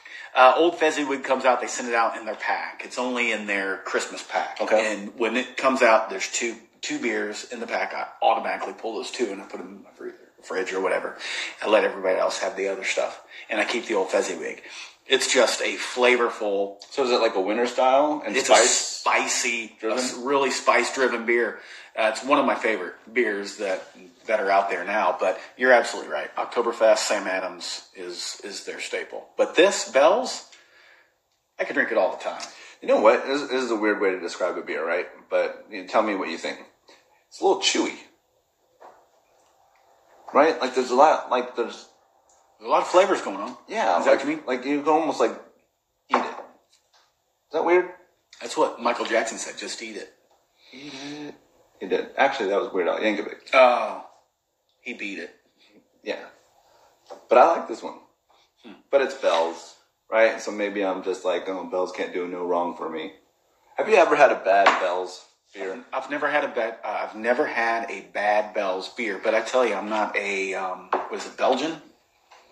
uh, 0.36 0.54
Old 0.56 0.78
Fezziwig 0.78 1.24
comes 1.24 1.44
out. 1.44 1.60
They 1.60 1.66
send 1.66 1.88
it 1.88 1.94
out 1.96 2.16
in 2.16 2.24
their 2.24 2.36
pack. 2.36 2.82
It's 2.84 3.00
only 3.00 3.32
in 3.32 3.48
their 3.48 3.78
Christmas 3.78 4.22
pack. 4.22 4.60
Okay. 4.60 4.92
And 4.92 5.18
when 5.18 5.36
it 5.36 5.56
comes 5.56 5.82
out, 5.82 6.08
there's 6.08 6.30
two 6.30 6.54
two 6.82 7.00
beers 7.00 7.50
in 7.50 7.58
the 7.58 7.66
pack. 7.66 7.94
I 7.94 8.06
automatically 8.24 8.74
pull 8.74 8.94
those 8.94 9.10
two 9.10 9.26
and 9.32 9.42
I 9.42 9.44
put 9.46 9.58
them 9.58 9.68
in 9.68 9.82
my 9.82 9.90
freezer, 9.90 10.18
fridge 10.42 10.72
or 10.72 10.80
whatever. 10.80 11.16
I 11.60 11.68
let 11.68 11.82
everybody 11.82 12.16
else 12.16 12.38
have 12.38 12.56
the 12.56 12.68
other 12.68 12.84
stuff, 12.84 13.20
and 13.50 13.60
I 13.60 13.64
keep 13.64 13.86
the 13.86 13.94
Old 13.94 14.10
Fezziwig. 14.10 14.62
It's 15.06 15.32
just 15.32 15.60
a 15.60 15.76
flavorful 15.76 16.76
So 16.90 17.04
is 17.04 17.10
it 17.10 17.20
like 17.20 17.34
a 17.34 17.40
winter 17.40 17.66
style 17.66 18.22
and 18.24 18.36
it's 18.36 18.48
a 18.48 18.54
spice? 18.54 18.92
spicy, 19.02 19.76
a 19.82 20.24
really 20.24 20.50
spice 20.50 20.94
driven 20.94 21.26
beer. 21.26 21.58
Uh, 21.96 22.10
it's 22.12 22.24
one 22.24 22.38
of 22.38 22.46
my 22.46 22.54
favorite 22.54 22.94
beers 23.12 23.56
that 23.56 23.82
that 24.26 24.40
are 24.40 24.50
out 24.50 24.70
there 24.70 24.84
now. 24.84 25.16
But 25.18 25.38
you're 25.58 25.72
absolutely 25.72 26.12
right. 26.12 26.34
Oktoberfest, 26.36 26.98
Sam 26.98 27.26
Adams 27.26 27.88
is 27.94 28.40
is 28.44 28.64
their 28.64 28.80
staple. 28.80 29.28
But 29.36 29.56
this 29.56 29.90
Bell's, 29.90 30.48
I 31.58 31.64
could 31.64 31.74
drink 31.74 31.90
it 31.90 31.98
all 31.98 32.16
the 32.16 32.22
time. 32.22 32.42
You 32.80 32.88
know 32.88 33.00
what? 33.00 33.26
This, 33.26 33.42
this 33.42 33.62
is 33.62 33.70
a 33.70 33.76
weird 33.76 34.00
way 34.00 34.10
to 34.10 34.20
describe 34.20 34.56
a 34.56 34.62
beer, 34.62 34.86
right? 34.86 35.06
But 35.28 35.66
you 35.70 35.82
know, 35.82 35.88
tell 35.88 36.02
me 36.02 36.14
what 36.14 36.30
you 36.30 36.38
think. 36.38 36.60
It's 37.28 37.40
a 37.40 37.44
little 37.44 37.60
chewy, 37.60 37.96
right? 40.32 40.60
Like 40.60 40.74
there's 40.74 40.90
a 40.90 40.94
lot. 40.94 41.30
Like 41.30 41.56
there's 41.56 41.88
There's 42.62 42.68
a 42.68 42.70
lot 42.74 42.82
of 42.82 42.88
flavors 42.88 43.20
going 43.22 43.38
on. 43.38 43.56
yeah. 43.66 43.98
Is 43.98 44.04
that 44.04 44.12
like, 44.12 44.20
what 44.20 44.28
you 44.28 44.36
mean? 44.36 44.46
Like 44.46 44.64
you 44.64 44.80
can 44.82 44.88
almost 44.88 45.18
like 45.18 45.32
eat 46.08 46.16
it. 46.16 46.20
Is 46.20 47.52
that 47.54 47.64
weird? 47.64 47.86
That's 48.40 48.56
what 48.56 48.80
Michael 48.80 49.04
Jackson 49.04 49.36
said. 49.36 49.58
Just 49.58 49.82
eat 49.82 49.96
it. 49.96 50.14
He 50.70 51.88
did. 51.88 52.10
Actually, 52.16 52.50
that 52.50 52.60
was 52.60 52.72
Weird 52.72 52.86
Al 52.86 53.00
Yankovic. 53.00 53.50
Oh, 53.52 54.06
he 54.80 54.94
beat 54.94 55.18
it. 55.18 55.34
Yeah. 56.04 56.24
But 57.28 57.38
I 57.38 57.50
like 57.56 57.66
this 57.68 57.82
one. 57.82 57.96
But 58.92 59.02
it's 59.02 59.14
Bell's, 59.14 59.74
right? 60.08 60.40
So 60.40 60.52
maybe 60.52 60.84
I'm 60.84 61.02
just 61.02 61.24
like, 61.24 61.48
oh, 61.48 61.64
Bell's 61.64 61.90
can't 61.90 62.14
do 62.14 62.28
no 62.28 62.46
wrong 62.46 62.76
for 62.76 62.88
me. 62.88 63.14
Have 63.76 63.88
you 63.88 63.96
ever 63.96 64.14
had 64.14 64.30
a 64.30 64.36
bad 64.36 64.66
Bell's 64.80 65.24
beer? 65.52 65.82
I've 65.92 66.10
never 66.10 66.30
had 66.30 66.44
a 66.44 66.48
bad. 66.48 66.78
Uh, 66.84 67.06
I've 67.08 67.16
never 67.16 67.44
had 67.44 67.90
a 67.90 68.02
bad 68.12 68.54
Bell's 68.54 68.88
beer, 68.90 69.20
but 69.22 69.34
I 69.34 69.40
tell 69.40 69.66
you, 69.66 69.74
I'm 69.74 69.88
not 69.88 70.16
a. 70.16 70.54
Um, 70.54 70.88
what 70.92 71.14
is 71.20 71.26
it 71.26 71.36
Belgian? 71.36 71.82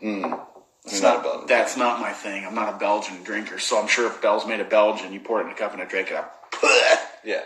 It's 0.00 1.02
not 1.02 1.20
a 1.20 1.22
Belgian. 1.22 1.46
That's 1.46 1.76
not 1.76 2.00
my 2.00 2.12
thing. 2.12 2.44
I'm 2.46 2.54
not 2.54 2.74
a 2.74 2.78
Belgian 2.78 3.22
drinker, 3.22 3.58
so 3.58 3.80
I'm 3.80 3.88
sure 3.88 4.06
if 4.06 4.22
Bell's 4.22 4.46
made 4.46 4.60
a 4.60 4.64
Belgian, 4.64 5.12
you 5.12 5.20
pour 5.20 5.40
it 5.40 5.44
in 5.44 5.50
a 5.50 5.54
cup 5.54 5.72
and 5.72 5.82
I 5.82 5.84
drink 5.84 6.10
it, 6.10 6.16
I. 6.16 6.98
Yeah. 7.24 7.42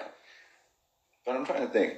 But 1.27 1.37
I'm 1.37 1.45
trying 1.45 1.67
to 1.67 1.73
think. 1.73 1.95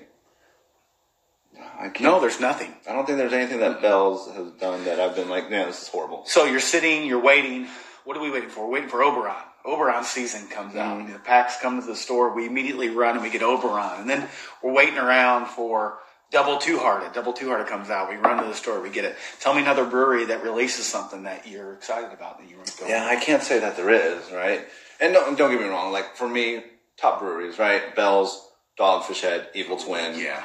I 1.79 1.89
can't. 1.89 2.01
No, 2.01 2.21
there's 2.21 2.41
nothing. 2.41 2.75
I 2.89 2.93
don't 2.93 3.07
think 3.07 3.19
there's 3.19 3.33
anything 3.33 3.61
that 3.61 3.83
Bell's 3.83 4.31
has 4.33 4.51
done 4.53 4.85
that 4.85 5.01
I've 5.01 5.15
been 5.15 5.29
like, 5.29 5.51
man, 5.51 5.67
this 5.67 5.83
is 5.83 5.89
horrible. 5.89 6.23
So 6.27 6.45
you're 6.45 6.61
sitting, 6.61 7.07
you're 7.07 7.21
waiting. 7.21 7.69
What 8.05 8.17
are 8.17 8.23
we 8.23 8.31
waiting 8.31 8.49
for? 8.49 8.67
We're 8.67 8.75
waiting 8.75 8.89
for 8.89 9.03
Oberon. 9.03 9.35
Oberon 9.65 10.05
season 10.05 10.47
comes 10.47 10.77
out. 10.77 11.01
Mm-hmm. 11.01 11.13
The 11.13 11.19
packs 11.19 11.61
come 11.61 11.81
to 11.81 11.87
the 11.87 11.97
store. 11.97 12.35
We 12.35 12.47
immediately 12.47 12.89
run 12.89 13.15
and 13.15 13.23
we 13.23 13.31
get 13.31 13.43
Oberon, 13.43 14.01
and 14.01 14.09
then 14.09 14.29
we're 14.63 14.73
waiting 14.73 14.99
around 14.99 15.47
for 15.49 15.99
Double 16.33 16.59
Two 16.59 16.79
Hearted. 16.79 17.13
Double 17.13 17.33
Two 17.33 17.49
Hearted 17.49 17.67
comes 17.69 17.89
out. 17.91 18.11
We 18.11 18.17
run 18.17 18.43
to 18.43 18.49
the 18.49 18.55
store. 18.55 18.81
We 18.81 18.91
get 18.91 19.05
it. 19.05 19.17
Tell 19.41 19.55
me 19.55 19.63
another 19.63 19.85
brewery 19.85 20.25
that 20.27 20.43
releases 20.43 20.85
something 20.87 21.23
that 21.23 21.47
you're 21.47 21.73
excited 21.75 22.13
about 22.13 22.39
that 22.39 22.49
you 22.49 22.57
want 22.57 22.69
to 22.69 22.81
go. 22.81 22.89
Yeah, 22.89 23.07
I 23.07 23.17
can't 23.17 23.43
say 23.43 23.61
that 23.61 23.77
there 23.77 23.91
is, 23.91 24.31
right? 24.33 24.67
And 25.01 25.13
don't, 25.13 25.39
don't 25.39 25.51
get 25.51 25.61
me 25.61 25.69
wrong. 25.69 25.93
Like 25.93 26.17
for 26.17 26.29
me, 26.29 26.63
top 26.97 27.21
breweries, 27.21 27.59
right? 27.59 27.95
Bell's, 27.95 28.49
Dogfish 28.79 29.21
Head, 29.23 29.49
Evil 29.55 29.77
Twin. 29.77 30.19
yeah. 30.19 30.45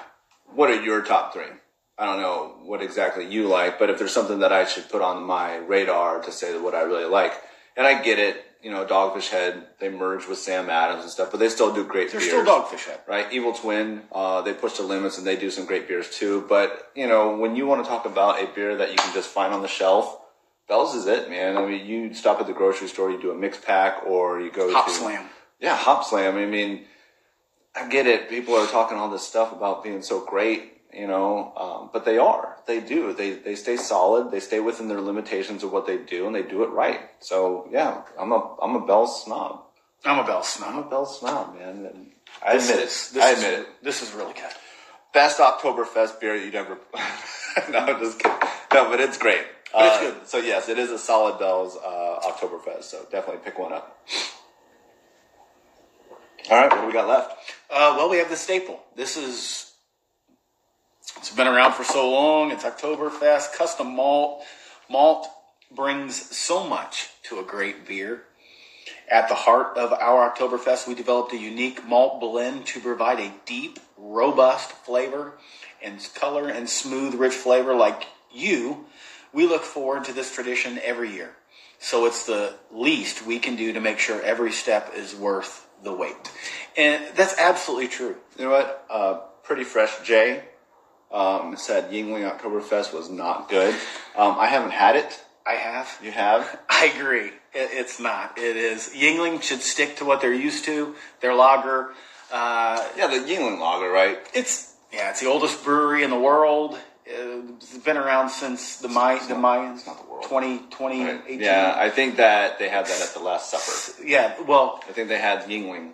What 0.53 0.69
are 0.69 0.81
your 0.81 1.01
top 1.01 1.33
three? 1.33 1.45
I 1.97 2.05
don't 2.05 2.21
know 2.21 2.55
what 2.63 2.81
exactly 2.81 3.25
you 3.31 3.47
like, 3.47 3.79
but 3.79 3.89
if 3.89 3.97
there's 3.99 4.13
something 4.13 4.39
that 4.39 4.51
I 4.51 4.65
should 4.65 4.89
put 4.89 5.01
on 5.01 5.23
my 5.23 5.55
radar 5.57 6.21
to 6.21 6.31
say 6.31 6.59
what 6.59 6.75
I 6.75 6.81
really 6.81 7.05
like, 7.05 7.33
and 7.77 7.85
I 7.87 8.01
get 8.01 8.19
it, 8.19 8.43
you 8.63 8.71
know, 8.71 8.85
Dogfish 8.85 9.29
Head, 9.29 9.65
they 9.79 9.89
merged 9.89 10.27
with 10.27 10.37
Sam 10.37 10.69
Adams 10.69 11.01
and 11.03 11.11
stuff, 11.11 11.31
but 11.31 11.39
they 11.39 11.49
still 11.49 11.73
do 11.73 11.83
great 11.83 12.11
They're 12.11 12.19
beers. 12.19 12.31
still 12.31 12.45
Dogfish 12.45 12.85
Head. 12.85 12.99
right? 13.07 13.31
Evil 13.31 13.53
Twin, 13.53 14.03
uh, 14.11 14.41
they 14.41 14.53
push 14.53 14.77
the 14.77 14.83
limits 14.83 15.17
and 15.17 15.25
they 15.25 15.35
do 15.35 15.49
some 15.49 15.65
great 15.65 15.87
beers 15.87 16.09
too. 16.09 16.45
But 16.47 16.91
you 16.95 17.07
know, 17.07 17.35
when 17.37 17.55
you 17.55 17.65
want 17.67 17.83
to 17.83 17.89
talk 17.89 18.05
about 18.05 18.41
a 18.41 18.47
beer 18.53 18.75
that 18.77 18.89
you 18.91 18.97
can 18.97 19.13
just 19.13 19.29
find 19.29 19.53
on 19.53 19.61
the 19.61 19.67
shelf, 19.67 20.17
Bell's 20.67 20.95
is 20.95 21.07
it, 21.07 21.29
man. 21.29 21.57
I 21.57 21.65
mean, 21.65 21.85
you 21.85 22.13
stop 22.13 22.39
at 22.39 22.47
the 22.47 22.53
grocery 22.53 22.87
store, 22.87 23.11
you 23.11 23.21
do 23.21 23.31
a 23.31 23.35
mix 23.35 23.57
pack, 23.57 24.03
or 24.05 24.39
you 24.39 24.51
go 24.51 24.71
Hop 24.71 24.85
to 24.85 24.91
Slam. 24.91 25.27
Yeah, 25.59 25.75
Hop 25.75 26.05
Slam. 26.05 26.37
I 26.37 26.45
mean, 26.45 26.85
I 27.75 27.87
get 27.89 28.07
it. 28.07 28.29
People 28.29 28.55
are 28.55 28.67
talking 28.67 28.97
all 28.97 29.09
this 29.09 29.27
stuff 29.27 29.51
about 29.51 29.83
being 29.83 30.01
so 30.01 30.23
great, 30.25 30.80
you 30.93 31.07
know, 31.07 31.53
um, 31.55 31.89
but 31.93 32.05
they 32.05 32.17
are. 32.17 32.57
They 32.67 32.79
do. 32.79 33.13
They 33.13 33.31
they 33.33 33.55
stay 33.55 33.77
solid. 33.77 34.31
They 34.31 34.39
stay 34.39 34.59
within 34.59 34.87
their 34.87 35.01
limitations 35.01 35.63
of 35.63 35.71
what 35.71 35.85
they 35.87 35.97
do, 35.97 36.25
and 36.27 36.35
they 36.35 36.43
do 36.43 36.63
it 36.63 36.69
right. 36.71 36.99
So 37.19 37.67
yeah, 37.71 38.01
I'm 38.19 38.31
a 38.31 38.55
I'm 38.61 38.75
a 38.75 38.85
Bell 38.85 39.07
snob. 39.07 39.63
I'm 40.05 40.19
a 40.19 40.23
Bell 40.23 40.43
snob 40.43 40.69
I'm 40.73 40.79
a. 40.79 40.89
Bell 40.89 41.05
snob, 41.05 41.55
man. 41.55 41.85
And 41.85 42.11
I 42.45 42.53
This 42.55 42.69
admit 42.69 42.85
is- 42.85 43.09
it. 43.11 43.13
this 43.13 43.23
I 43.23 43.29
is- 43.31 43.43
admit 43.43 43.59
it 43.59 43.67
This 43.83 44.01
is 44.01 44.11
really 44.13 44.33
good. 44.33 44.43
best 45.13 45.39
Oktoberfest 45.39 46.19
beer 46.19 46.35
you'd 46.35 46.55
ever. 46.55 46.77
no, 47.71 47.79
I'm 47.79 47.99
just 47.99 48.19
kidding. 48.19 48.37
No, 48.73 48.89
but 48.89 48.99
it's 48.99 49.17
great. 49.17 49.45
But 49.73 49.85
it's 49.85 49.97
Uh, 49.97 50.01
good. 50.01 50.27
So 50.27 50.37
yes, 50.37 50.67
it 50.69 50.77
is 50.79 50.89
a 50.91 50.97
solid 50.97 51.37
Bell's 51.39 51.77
uh, 51.77 52.19
Oktoberfest. 52.29 52.83
So 52.83 53.05
definitely 53.11 53.41
pick 53.45 53.57
one 53.59 53.73
up. 53.73 53.97
All 56.49 56.57
right, 56.57 56.71
what 56.71 56.81
do 56.81 56.87
we 56.87 56.93
got 56.93 57.07
left? 57.07 57.31
Uh, 57.69 57.93
well, 57.97 58.09
we 58.09 58.17
have 58.17 58.29
the 58.29 58.35
staple. 58.35 58.79
This 58.95 59.15
is 59.15 59.70
it's 61.17 61.35
been 61.35 61.47
around 61.47 61.73
for 61.73 61.83
so 61.83 62.09
long. 62.09 62.51
It's 62.51 62.63
Oktoberfest. 62.63 63.53
Custom 63.53 63.95
malt. 63.95 64.43
Malt 64.89 65.27
brings 65.69 66.35
so 66.35 66.67
much 66.67 67.09
to 67.23 67.39
a 67.39 67.43
great 67.43 67.87
beer. 67.87 68.23
At 69.09 69.27
the 69.27 69.35
heart 69.35 69.77
of 69.77 69.93
our 69.93 70.31
Oktoberfest, 70.31 70.87
we 70.87 70.95
developed 70.95 71.33
a 71.33 71.37
unique 71.37 71.85
malt 71.85 72.19
blend 72.19 72.65
to 72.67 72.79
provide 72.79 73.19
a 73.19 73.33
deep, 73.45 73.79
robust 73.97 74.71
flavor 74.71 75.33
and 75.81 76.07
color 76.15 76.47
and 76.47 76.69
smooth, 76.69 77.15
rich 77.15 77.33
flavor 77.33 77.75
like 77.75 78.07
you. 78.31 78.85
We 79.33 79.47
look 79.47 79.63
forward 79.63 80.05
to 80.05 80.13
this 80.13 80.33
tradition 80.33 80.79
every 80.83 81.11
year. 81.13 81.35
So 81.79 82.05
it's 82.05 82.25
the 82.25 82.55
least 82.71 83.25
we 83.25 83.39
can 83.39 83.55
do 83.55 83.73
to 83.73 83.81
make 83.81 83.99
sure 83.99 84.21
every 84.21 84.51
step 84.51 84.93
is 84.95 85.15
worth 85.15 85.67
the 85.83 85.93
wait. 85.93 86.31
And 86.77 87.03
that's 87.15 87.37
absolutely 87.37 87.87
true. 87.87 88.15
You 88.37 88.45
know 88.45 88.51
what? 88.51 88.85
Uh, 88.89 89.19
Pretty 89.43 89.63
Fresh 89.63 90.03
J 90.03 90.43
um, 91.11 91.55
said 91.57 91.91
Yuengling 91.91 92.29
Oktoberfest 92.29 92.93
was 92.93 93.09
not 93.09 93.49
good. 93.49 93.73
Um, 94.15 94.35
I 94.39 94.47
haven't 94.47 94.71
had 94.71 94.95
it. 94.95 95.23
I 95.45 95.53
have. 95.53 95.99
You 96.03 96.11
have? 96.11 96.59
I 96.69 96.85
agree. 96.95 97.27
It, 97.53 97.69
it's 97.73 97.99
not. 97.99 98.37
It 98.37 98.55
is. 98.55 98.89
Yuengling 98.95 99.41
should 99.41 99.61
stick 99.61 99.97
to 99.97 100.05
what 100.05 100.21
they're 100.21 100.33
used 100.33 100.65
to. 100.65 100.95
Their 101.21 101.33
lager. 101.33 101.91
Uh, 102.31 102.87
Yeah, 102.95 103.07
the 103.07 103.17
Yuengling 103.17 103.59
Lager, 103.59 103.89
right? 103.91 104.17
it's 104.33 104.73
yeah. 104.93 105.09
It's 105.09 105.19
the 105.21 105.27
oldest 105.27 105.63
brewery 105.63 106.03
in 106.03 106.09
the 106.09 106.19
world. 106.19 106.77
It's 107.05 107.77
been 107.79 107.97
around 107.97 108.29
since 108.29 108.77
the 108.77 108.87
May, 108.87 109.19
the 109.27 109.33
Mayans. 109.33 109.85
not 109.85 110.01
the 110.05 110.09
world. 110.09 110.23
20, 110.23 110.59
20, 110.69 111.03
Right. 111.03 111.21
18. 111.27 111.39
Yeah, 111.41 111.73
I 111.77 111.89
think 111.89 112.15
that 112.17 112.57
they 112.59 112.69
had 112.69 112.85
that 112.85 113.01
at 113.01 113.13
the 113.13 113.19
Last 113.19 113.49
Supper. 113.51 114.05
Yeah. 114.07 114.39
Well, 114.43 114.81
I 114.87 114.93
think 114.93 115.09
they 115.09 115.17
had 115.17 115.41
Yuengling. 115.43 115.91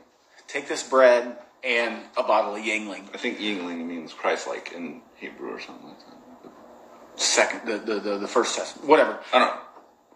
take 0.48 0.68
this 0.68 0.84
bread 0.84 1.38
and 1.64 2.04
a 2.16 2.24
bottle 2.24 2.56
of 2.56 2.62
Yuengling. 2.62 3.14
I 3.14 3.18
think 3.18 3.40
Yuengling 3.40 3.86
means 3.86 4.14
Christ-like 4.14 4.74
in 4.74 5.02
Hebrew 5.16 5.50
or 5.56 5.60
something 5.60 5.88
like 5.88 6.00
that. 6.00 7.22
Second, 7.22 7.62
the 7.66 7.78
the, 7.80 8.00
the, 8.00 8.18
the 8.20 8.28
first 8.28 8.56
test, 8.56 8.84
whatever. 8.84 9.20
I 9.34 9.40
don't 9.40 9.48
know. 9.56 9.62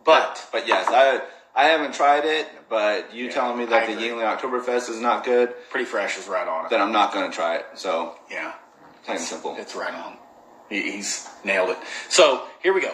But 0.05 0.47
But 0.51 0.67
yes, 0.67 0.87
I 0.89 1.21
I 1.55 1.65
haven't 1.69 1.93
tried 1.93 2.25
it, 2.25 2.47
but 2.69 3.13
you 3.13 3.29
telling 3.31 3.57
me 3.57 3.65
that 3.65 3.83
I 3.83 3.85
the 3.87 3.93
agree. 3.93 4.09
Yuengling 4.09 4.37
Oktoberfest 4.39 4.89
is 4.89 4.99
not 4.99 5.23
good, 5.25 5.53
pretty 5.69 5.85
fresh 5.85 6.17
is 6.17 6.27
right 6.27 6.47
on 6.47 6.65
it. 6.65 6.69
then 6.69 6.79
I'm 6.81 6.91
not 6.93 7.13
going 7.13 7.29
to 7.29 7.35
try 7.35 7.55
it. 7.57 7.65
So 7.75 8.15
Yeah. 8.29 8.53
plain 9.03 9.17
and 9.17 9.25
simple. 9.25 9.55
It's 9.57 9.75
right 9.75 9.93
on. 9.93 10.17
He, 10.69 10.91
he's 10.93 11.27
nailed 11.43 11.69
it. 11.71 11.77
So 12.09 12.45
here 12.63 12.73
we 12.73 12.81
go. 12.81 12.93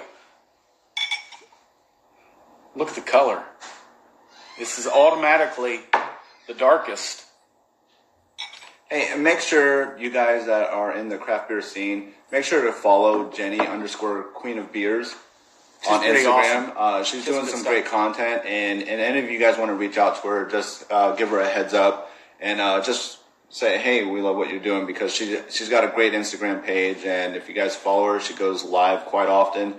Look 2.75 2.89
at 2.89 2.95
the 2.95 3.01
color. 3.01 3.43
This 4.57 4.79
is 4.79 4.87
automatically 4.87 5.81
the 6.47 6.53
darkest. 6.55 7.25
Hey, 8.89 9.09
and 9.11 9.23
make 9.23 9.41
sure 9.41 9.97
you 9.97 10.09
guys 10.09 10.45
that 10.45 10.69
are 10.69 10.95
in 10.95 11.09
the 11.09 11.17
craft 11.17 11.49
beer 11.49 11.61
scene, 11.61 12.13
make 12.31 12.43
sure 12.45 12.63
to 12.65 12.71
follow 12.71 13.29
Jenny 13.31 13.59
underscore 13.59 14.23
Queen 14.23 14.57
of 14.57 14.71
Beers 14.71 15.13
on 15.89 16.01
Instagram. 16.01 16.27
awesome. 16.27 16.73
Uh, 16.77 17.03
she's 17.03 17.23
She's 17.23 17.25
doing 17.33 17.45
some 17.47 17.59
stuff. 17.59 17.71
great 17.73 17.85
content, 17.85 18.45
and 18.45 18.81
and 18.83 19.01
any 19.01 19.19
of 19.19 19.29
you 19.29 19.39
guys 19.39 19.57
want 19.57 19.69
to 19.69 19.75
reach 19.75 19.97
out 19.97 20.21
to 20.21 20.27
her, 20.29 20.45
just 20.49 20.89
uh, 20.89 21.15
give 21.15 21.29
her 21.29 21.39
a 21.41 21.47
heads 21.47 21.73
up 21.73 22.09
and 22.39 22.61
uh, 22.61 22.81
just 22.81 23.19
say, 23.49 23.77
hey, 23.77 24.05
we 24.05 24.21
love 24.21 24.35
what 24.37 24.49
you're 24.49 24.59
doing 24.59 24.85
because 24.85 25.13
she 25.13 25.37
she's 25.49 25.67
got 25.69 25.83
a 25.83 25.87
great 25.89 26.13
Instagram 26.13 26.63
page, 26.63 27.03
and 27.05 27.35
if 27.35 27.49
you 27.49 27.55
guys 27.55 27.75
follow 27.75 28.13
her, 28.13 28.19
she 28.21 28.33
goes 28.35 28.63
live 28.63 29.05
quite 29.05 29.27
often. 29.27 29.75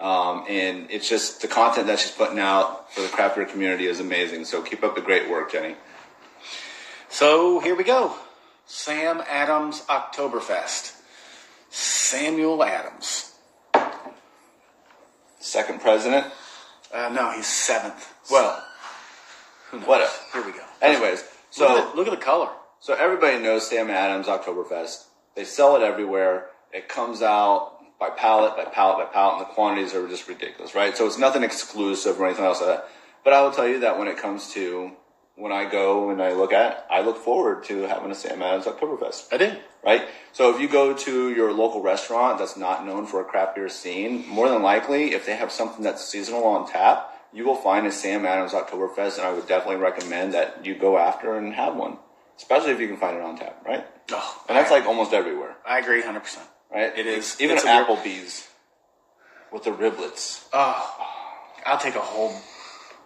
Um, 0.00 0.44
and 0.48 0.88
it's 0.90 1.08
just 1.08 1.42
the 1.42 1.48
content 1.48 1.86
that 1.88 1.98
she's 2.00 2.10
putting 2.10 2.38
out 2.38 2.92
for 2.92 3.02
the 3.02 3.08
craft 3.08 3.36
beer 3.36 3.44
community 3.44 3.86
is 3.86 4.00
amazing. 4.00 4.44
So 4.44 4.60
keep 4.62 4.82
up 4.82 4.94
the 4.96 5.00
great 5.00 5.28
work, 5.30 5.52
Jenny. 5.52 5.76
So 7.08 7.60
here 7.60 7.74
we 7.76 7.84
go. 7.84 8.14
Sam 8.66 9.22
Adams 9.28 9.82
Oktoberfest. 9.88 10.96
Samuel 11.70 12.62
Adams. 12.62 13.34
Second 15.40 15.80
president. 15.80 16.26
Uh, 16.92 17.08
no, 17.12 17.30
he's 17.32 17.46
seventh. 17.46 18.12
Well, 18.30 18.62
What? 19.84 20.08
here 20.32 20.44
we 20.44 20.52
go. 20.52 20.64
Anyways, 20.80 21.24
so 21.50 21.66
look, 21.68 21.78
at 21.78 21.90
the, 21.90 21.96
look 21.96 22.06
at 22.08 22.10
the 22.10 22.24
color. 22.24 22.50
So 22.80 22.94
everybody 22.94 23.38
knows 23.38 23.68
Sam 23.68 23.90
Adams 23.90 24.26
Oktoberfest. 24.26 25.04
They 25.34 25.44
sell 25.44 25.76
it 25.76 25.82
everywhere. 25.82 26.48
It 26.72 26.88
comes 26.88 27.22
out 27.22 27.78
by 27.98 28.10
pallet, 28.10 28.56
by 28.56 28.64
pallet, 28.64 29.06
by 29.06 29.12
pallet, 29.12 29.38
and 29.38 29.40
the 29.48 29.54
quantities 29.54 29.94
are 29.94 30.06
just 30.08 30.28
ridiculous, 30.28 30.74
right? 30.74 30.96
So 30.96 31.06
it's 31.06 31.18
nothing 31.18 31.42
exclusive 31.42 32.20
or 32.20 32.26
anything 32.26 32.44
else 32.44 32.60
like 32.60 32.70
that. 32.76 32.88
But 33.24 33.32
I 33.32 33.42
will 33.42 33.52
tell 33.52 33.68
you 33.68 33.80
that 33.80 33.98
when 33.98 34.08
it 34.08 34.16
comes 34.18 34.52
to 34.54 34.92
when 35.36 35.52
I 35.52 35.68
go 35.70 36.10
and 36.10 36.22
I 36.22 36.32
look 36.32 36.52
at, 36.52 36.86
I 36.90 37.00
look 37.00 37.16
forward 37.16 37.64
to 37.64 37.82
having 37.82 38.10
a 38.10 38.14
Sam 38.14 38.42
Adams 38.42 38.66
Oktoberfest 38.66 39.32
I 39.32 39.36
did. 39.38 39.58
right? 39.84 40.02
So 40.32 40.54
if 40.54 40.60
you 40.60 40.68
go 40.68 40.94
to 40.94 41.30
your 41.32 41.52
local 41.52 41.80
restaurant 41.82 42.38
that's 42.38 42.56
not 42.56 42.84
known 42.86 43.06
for 43.06 43.20
a 43.20 43.24
craft 43.24 43.54
beer 43.56 43.68
scene, 43.68 44.26
more 44.28 44.48
than 44.48 44.62
likely, 44.62 45.14
if 45.14 45.24
they 45.26 45.36
have 45.36 45.50
something 45.50 45.82
that's 45.82 46.04
seasonal 46.06 46.44
on 46.44 46.68
tap, 46.70 47.08
you 47.32 47.44
will 47.46 47.54
find 47.56 47.86
a 47.86 47.92
Sam 47.92 48.26
Adams 48.26 48.52
Oktoberfest, 48.52 49.16
and 49.16 49.26
I 49.26 49.32
would 49.32 49.48
definitely 49.48 49.76
recommend 49.82 50.34
that 50.34 50.66
you 50.66 50.74
go 50.74 50.98
after 50.98 51.34
and 51.38 51.54
have 51.54 51.74
one, 51.76 51.96
especially 52.36 52.72
if 52.72 52.80
you 52.80 52.88
can 52.88 52.98
find 52.98 53.16
it 53.16 53.22
on 53.22 53.38
tap, 53.38 53.64
right? 53.64 53.86
Oh, 54.10 54.42
And 54.48 54.58
that's 54.58 54.70
like 54.70 54.84
almost 54.84 55.14
everywhere, 55.14 55.56
I 55.66 55.78
agree 55.78 56.02
100%. 56.02 56.38
right? 56.70 56.92
It 56.96 57.06
is. 57.06 57.40
Even 57.40 57.56
It's 57.56 57.64
Applebee's 57.64 58.48
with 59.50 59.64
the 59.64 59.70
riblets. 59.70 60.44
Oh, 60.52 61.08
I'll 61.64 61.78
take 61.78 61.94
a 61.94 62.00
whole 62.00 62.34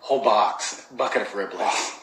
whole 0.01 0.23
box, 0.25 0.87
bucket 0.97 1.23
of 1.23 1.29
riblets. 1.29 2.01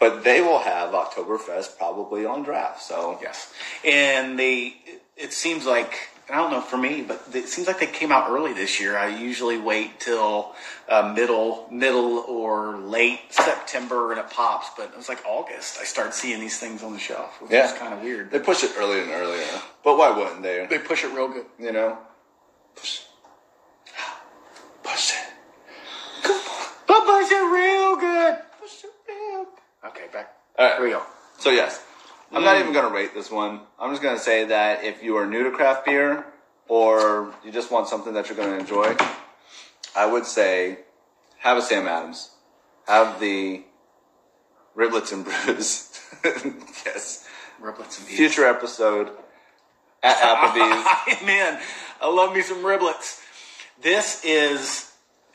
But 0.00 0.24
they 0.24 0.40
will 0.40 0.58
have 0.60 0.92
Oktoberfest 0.94 1.76
probably 1.76 2.24
on 2.26 2.42
draft, 2.42 2.82
so 2.82 3.18
Yes, 3.22 3.52
and 3.84 4.38
they. 4.38 4.74
It 5.16 5.34
seems 5.34 5.66
like 5.66 6.08
I 6.30 6.36
don't 6.36 6.50
know 6.50 6.62
for 6.62 6.78
me, 6.78 7.02
but 7.02 7.22
it 7.34 7.48
seems 7.48 7.66
like 7.66 7.80
they 7.80 7.86
came 7.86 8.10
out 8.10 8.30
early 8.30 8.54
this 8.54 8.80
year. 8.80 8.96
I 8.96 9.08
usually 9.08 9.58
wait 9.58 10.00
till 10.00 10.54
uh, 10.88 11.12
middle, 11.14 11.68
middle 11.70 12.20
or 12.26 12.78
late 12.78 13.20
September, 13.28 14.12
and 14.12 14.20
it 14.20 14.30
pops. 14.30 14.68
But 14.76 14.90
it 14.92 14.96
was 14.96 15.08
like 15.10 15.22
August. 15.26 15.76
I 15.78 15.84
start 15.84 16.14
seeing 16.14 16.40
these 16.40 16.58
things 16.58 16.82
on 16.82 16.94
the 16.94 16.98
shelf, 16.98 17.42
which 17.42 17.50
Yeah. 17.50 17.66
is 17.66 17.78
kind 17.78 17.92
of 17.92 18.00
weird. 18.02 18.30
they 18.30 18.38
push 18.38 18.64
it 18.64 18.72
earlier 18.78 19.02
and 19.02 19.10
earlier. 19.10 19.44
But 19.84 19.98
why 19.98 20.16
wouldn't 20.16 20.42
they? 20.42 20.66
They 20.70 20.78
push 20.78 21.04
it 21.04 21.08
real 21.12 21.28
good. 21.28 21.44
You 21.58 21.72
know, 21.72 21.98
push, 22.74 23.00
push 24.82 25.12
it. 25.12 25.32
But 26.86 27.04
push 27.04 27.30
it 27.30 27.52
real 27.52 27.96
good. 27.96 28.38
Push 28.60 28.84
it 28.84 28.90
real 29.08 29.46
Okay, 30.00 30.12
back. 30.12 30.34
All 30.58 30.66
right. 30.66 30.76
Here 30.76 30.84
we 30.84 30.90
go. 30.92 31.02
So 31.38 31.50
yes, 31.50 31.82
I'm 32.32 32.42
not 32.44 32.58
even 32.58 32.72
going 32.72 32.86
to 32.86 32.94
rate 32.94 33.12
this 33.12 33.30
one. 33.30 33.60
I'm 33.78 33.90
just 33.90 34.02
going 34.02 34.16
to 34.16 34.22
say 34.22 34.46
that 34.46 34.84
if 34.84 35.02
you 35.02 35.16
are 35.16 35.26
new 35.26 35.44
to 35.44 35.50
craft 35.50 35.84
beer 35.84 36.24
or 36.68 37.34
you 37.44 37.52
just 37.52 37.70
want 37.70 37.88
something 37.88 38.14
that 38.14 38.28
you're 38.28 38.36
going 38.36 38.50
to 38.50 38.58
enjoy, 38.58 38.96
I 39.96 40.06
would 40.06 40.24
say 40.24 40.78
have 41.38 41.58
a 41.58 41.62
Sam 41.62 41.86
Adams. 41.86 42.30
Have 42.86 43.20
the 43.20 43.62
Riblets 44.76 45.12
and 45.12 45.24
Brews. 45.24 46.00
yes. 46.86 47.28
Riblets 47.60 47.98
and 47.98 48.06
beef. 48.08 48.16
Future 48.16 48.46
episode 48.46 49.10
at 50.02 50.16
Applebee's. 50.16 51.22
Man, 51.26 51.60
I 52.00 52.08
love 52.08 52.34
me 52.34 52.42
some 52.42 52.62
riblets. 52.62 53.22
This 53.82 54.24
is, 54.24 54.89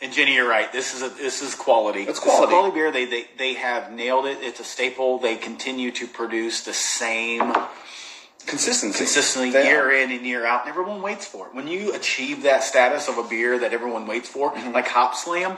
and 0.05 0.13
Jenny, 0.13 0.35
you're 0.35 0.47
right. 0.47 0.71
This 0.71 0.93
is 0.93 1.01
a 1.01 1.09
this 1.09 1.41
is 1.41 1.55
quality. 1.55 2.03
It's 2.03 2.19
quality. 2.19 2.51
quality 2.53 2.73
beer. 2.75 2.91
They, 2.91 3.05
they 3.05 3.25
they 3.37 3.53
have 3.55 3.91
nailed 3.91 4.25
it. 4.25 4.37
It's 4.41 4.59
a 4.59 4.63
staple. 4.63 5.17
They 5.19 5.35
continue 5.35 5.91
to 5.91 6.07
produce 6.07 6.63
the 6.63 6.73
same 6.73 7.53
Consistency. 8.45 8.99
consistently 8.99 9.49
They 9.51 9.67
year 9.67 9.87
are. 9.87 9.91
in 9.91 10.11
and 10.11 10.25
year 10.25 10.45
out, 10.45 10.61
and 10.61 10.69
everyone 10.69 11.01
waits 11.01 11.25
for 11.25 11.47
it. 11.47 11.55
When 11.55 11.67
you 11.67 11.95
achieve 11.95 12.43
that 12.43 12.63
status 12.63 13.09
of 13.09 13.17
a 13.17 13.23
beer 13.23 13.57
that 13.59 13.73
everyone 13.73 14.05
waits 14.05 14.29
for, 14.29 14.51
Mm-hmm. 14.53 14.71
like 14.71 14.87
Hop 14.89 15.15
Slam, 15.15 15.57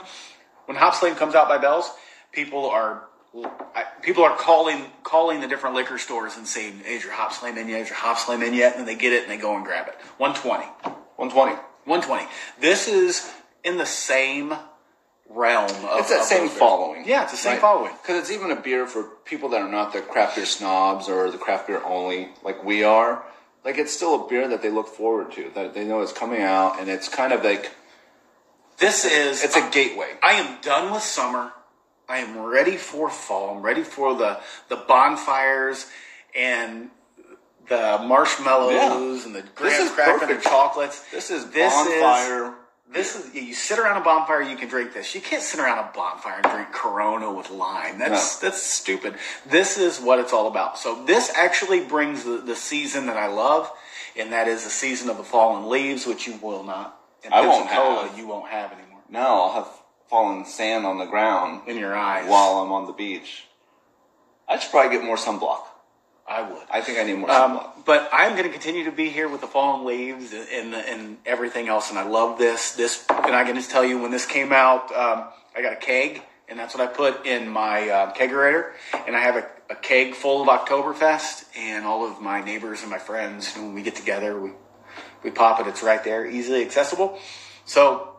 when 0.66 0.76
Hop 0.78 0.94
Slam 0.94 1.14
comes 1.14 1.34
out 1.34 1.48
by 1.48 1.58
Bell's, 1.58 1.90
people 2.32 2.64
are 2.66 3.04
I, 3.74 3.84
people 4.00 4.24
are 4.24 4.34
calling 4.36 4.86
calling 5.02 5.40
the 5.42 5.46
different 5.48 5.76
liquor 5.76 5.98
stores 5.98 6.36
and 6.38 6.46
saying, 6.46 6.80
"Is 6.86 7.04
your 7.04 7.12
Hop 7.12 7.34
Slam 7.34 7.58
in 7.58 7.68
yet? 7.68 7.82
Is 7.82 7.88
your 7.90 7.98
Hop 7.98 8.16
Slam 8.18 8.42
in 8.42 8.54
yet?" 8.54 8.72
And 8.72 8.80
then 8.80 8.86
they 8.86 8.94
get 9.00 9.12
it 9.12 9.22
and 9.24 9.30
they 9.30 9.36
go 9.36 9.54
and 9.54 9.64
grab 9.66 9.86
it. 9.88 9.94
One 10.16 10.32
twenty. 10.34 10.64
120. 11.16 11.56
120. 11.84 12.26
This 12.60 12.88
is 12.88 13.30
in 13.64 13.76
the 13.76 13.86
same 13.86 14.54
realm 15.28 15.70
of 15.84 16.00
It's 16.00 16.08
that 16.10 16.20
of 16.20 16.24
same 16.26 16.48
following. 16.48 17.06
Yeah, 17.06 17.22
it's 17.24 17.32
the 17.32 17.38
same 17.38 17.58
following. 17.60 17.92
Because 18.02 18.18
it's 18.22 18.30
even 18.30 18.50
a 18.50 18.56
beer 18.56 18.86
for 18.86 19.02
people 19.24 19.50
that 19.50 19.60
are 19.60 19.70
not 19.70 19.92
the 19.92 20.00
craft 20.00 20.36
beer 20.36 20.46
snobs 20.46 21.08
or 21.08 21.30
the 21.30 21.38
craft 21.38 21.66
beer 21.66 21.82
only, 21.84 22.28
like 22.42 22.64
we 22.64 22.82
are. 22.82 23.24
Like 23.64 23.76
it's 23.78 23.92
still 23.92 24.24
a 24.24 24.28
beer 24.28 24.48
that 24.48 24.62
they 24.62 24.70
look 24.70 24.88
forward 24.88 25.32
to, 25.32 25.50
that 25.54 25.74
they 25.74 25.84
know 25.84 26.00
is 26.00 26.12
coming 26.12 26.40
out, 26.42 26.80
and 26.80 26.88
it's 26.88 27.08
kind 27.08 27.32
of 27.32 27.44
like 27.44 27.70
This 28.78 29.04
is 29.04 29.42
it's 29.44 29.56
a 29.56 29.68
gateway. 29.70 30.12
I 30.22 30.32
am 30.34 30.60
done 30.62 30.92
with 30.92 31.02
summer. 31.02 31.52
I 32.08 32.18
am 32.18 32.38
ready 32.38 32.76
for 32.78 33.10
fall. 33.10 33.56
I'm 33.56 33.62
ready 33.62 33.82
for 33.82 34.14
the 34.16 34.40
the 34.68 34.76
bonfires 34.76 35.86
and 36.34 36.90
the 37.68 37.98
marshmallows 38.02 39.26
and 39.26 39.34
the 39.34 39.42
graham 39.54 39.82
is 39.86 39.92
cracker 39.92 40.24
and 40.24 40.38
the 40.38 40.42
chocolates. 40.42 41.04
This 41.10 41.30
is 41.30 41.50
This 41.50 41.72
is- 41.74 42.00
bonfire. 42.00 42.54
This 42.92 43.16
is 43.16 43.34
you 43.34 43.54
sit 43.54 43.78
around 43.78 44.00
a 44.00 44.04
bonfire, 44.04 44.40
you 44.42 44.56
can 44.56 44.68
drink 44.68 44.94
this. 44.94 45.14
You 45.14 45.20
can't 45.20 45.42
sit 45.42 45.60
around 45.60 45.78
a 45.78 45.90
bonfire 45.94 46.40
and 46.42 46.52
drink 46.52 46.72
Corona 46.72 47.32
with 47.32 47.50
lime. 47.50 47.98
That's 47.98 48.38
that's 48.38 48.62
stupid. 48.62 49.16
This 49.46 49.76
is 49.76 50.00
what 50.00 50.18
it's 50.18 50.32
all 50.32 50.48
about. 50.48 50.78
So 50.78 51.04
this 51.04 51.30
actually 51.36 51.84
brings 51.84 52.24
the, 52.24 52.38
the 52.38 52.56
season 52.56 53.06
that 53.06 53.16
I 53.16 53.26
love, 53.26 53.70
and 54.16 54.32
that 54.32 54.48
is 54.48 54.64
the 54.64 54.70
season 54.70 55.10
of 55.10 55.18
the 55.18 55.24
fallen 55.24 55.68
leaves, 55.68 56.06
which 56.06 56.26
you 56.26 56.38
will 56.42 56.64
not. 56.64 56.98
In 57.24 57.32
I 57.32 57.46
won't 57.46 57.68
have. 57.68 58.16
You 58.16 58.26
won't 58.26 58.50
have 58.50 58.72
anymore 58.72 58.88
now 59.08 59.42
I'll 59.42 59.52
have 59.52 59.68
fallen 60.08 60.44
sand 60.44 60.86
on 60.86 60.98
the 60.98 61.06
ground 61.06 61.62
in 61.68 61.78
your 61.78 61.94
eyes. 61.94 62.28
while 62.28 62.58
I'm 62.58 62.72
on 62.72 62.86
the 62.86 62.92
beach. 62.92 63.44
I 64.48 64.58
should 64.58 64.70
probably 64.70 64.96
get 64.96 65.04
more 65.04 65.16
sunblock. 65.16 65.64
I 66.28 66.42
would. 66.42 66.62
I 66.70 66.82
think 66.82 66.98
I 66.98 67.04
need 67.04 67.14
more. 67.14 67.30
Um, 67.30 67.60
but 67.86 68.08
I'm 68.12 68.32
going 68.32 68.44
to 68.44 68.50
continue 68.50 68.84
to 68.84 68.92
be 68.92 69.08
here 69.08 69.28
with 69.28 69.40
the 69.40 69.46
fallen 69.46 69.86
leaves 69.86 70.32
and, 70.34 70.46
and 70.50 70.74
and 70.74 71.16
everything 71.24 71.68
else, 71.68 71.88
and 71.88 71.98
I 71.98 72.06
love 72.06 72.38
this. 72.38 72.72
This, 72.72 73.04
and 73.08 73.34
I 73.34 73.44
can 73.44 73.54
just 73.54 73.70
tell 73.70 73.84
you 73.84 73.98
when 73.98 74.10
this 74.10 74.26
came 74.26 74.52
out, 74.52 74.94
um, 74.94 75.28
I 75.56 75.62
got 75.62 75.72
a 75.72 75.76
keg, 75.76 76.22
and 76.48 76.58
that's 76.58 76.74
what 76.74 76.86
I 76.86 76.92
put 76.92 77.26
in 77.26 77.48
my 77.48 77.88
uh, 77.88 78.12
kegerator, 78.12 78.72
and 79.06 79.16
I 79.16 79.20
have 79.20 79.36
a, 79.36 79.46
a 79.70 79.74
keg 79.74 80.14
full 80.14 80.42
of 80.42 80.48
Oktoberfest, 80.48 81.46
and 81.56 81.86
all 81.86 82.06
of 82.06 82.20
my 82.20 82.44
neighbors 82.44 82.82
and 82.82 82.90
my 82.90 82.98
friends, 82.98 83.56
And 83.56 83.66
when 83.66 83.74
we 83.74 83.82
get 83.82 83.96
together, 83.96 84.38
we 84.38 84.50
we 85.24 85.30
pop 85.30 85.60
it. 85.60 85.66
It's 85.66 85.82
right 85.82 86.04
there, 86.04 86.26
easily 86.26 86.62
accessible. 86.62 87.18
So 87.64 88.16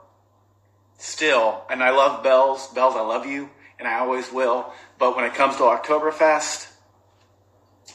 still, 0.98 1.63
and 1.69 1.84
I 1.84 1.91
love 1.91 2.24
Bells. 2.24 2.67
Bells, 2.74 2.95
I 2.95 3.02
love 3.02 3.28
you, 3.28 3.52
and 3.78 3.88
I 3.88 4.00
always 4.00 4.32
will. 4.32 4.74
But 4.98 5.15
when 5.15 5.26
it 5.26 5.36
comes 5.36 5.58
to 5.58 5.63
Oktoberfest, 5.63 6.69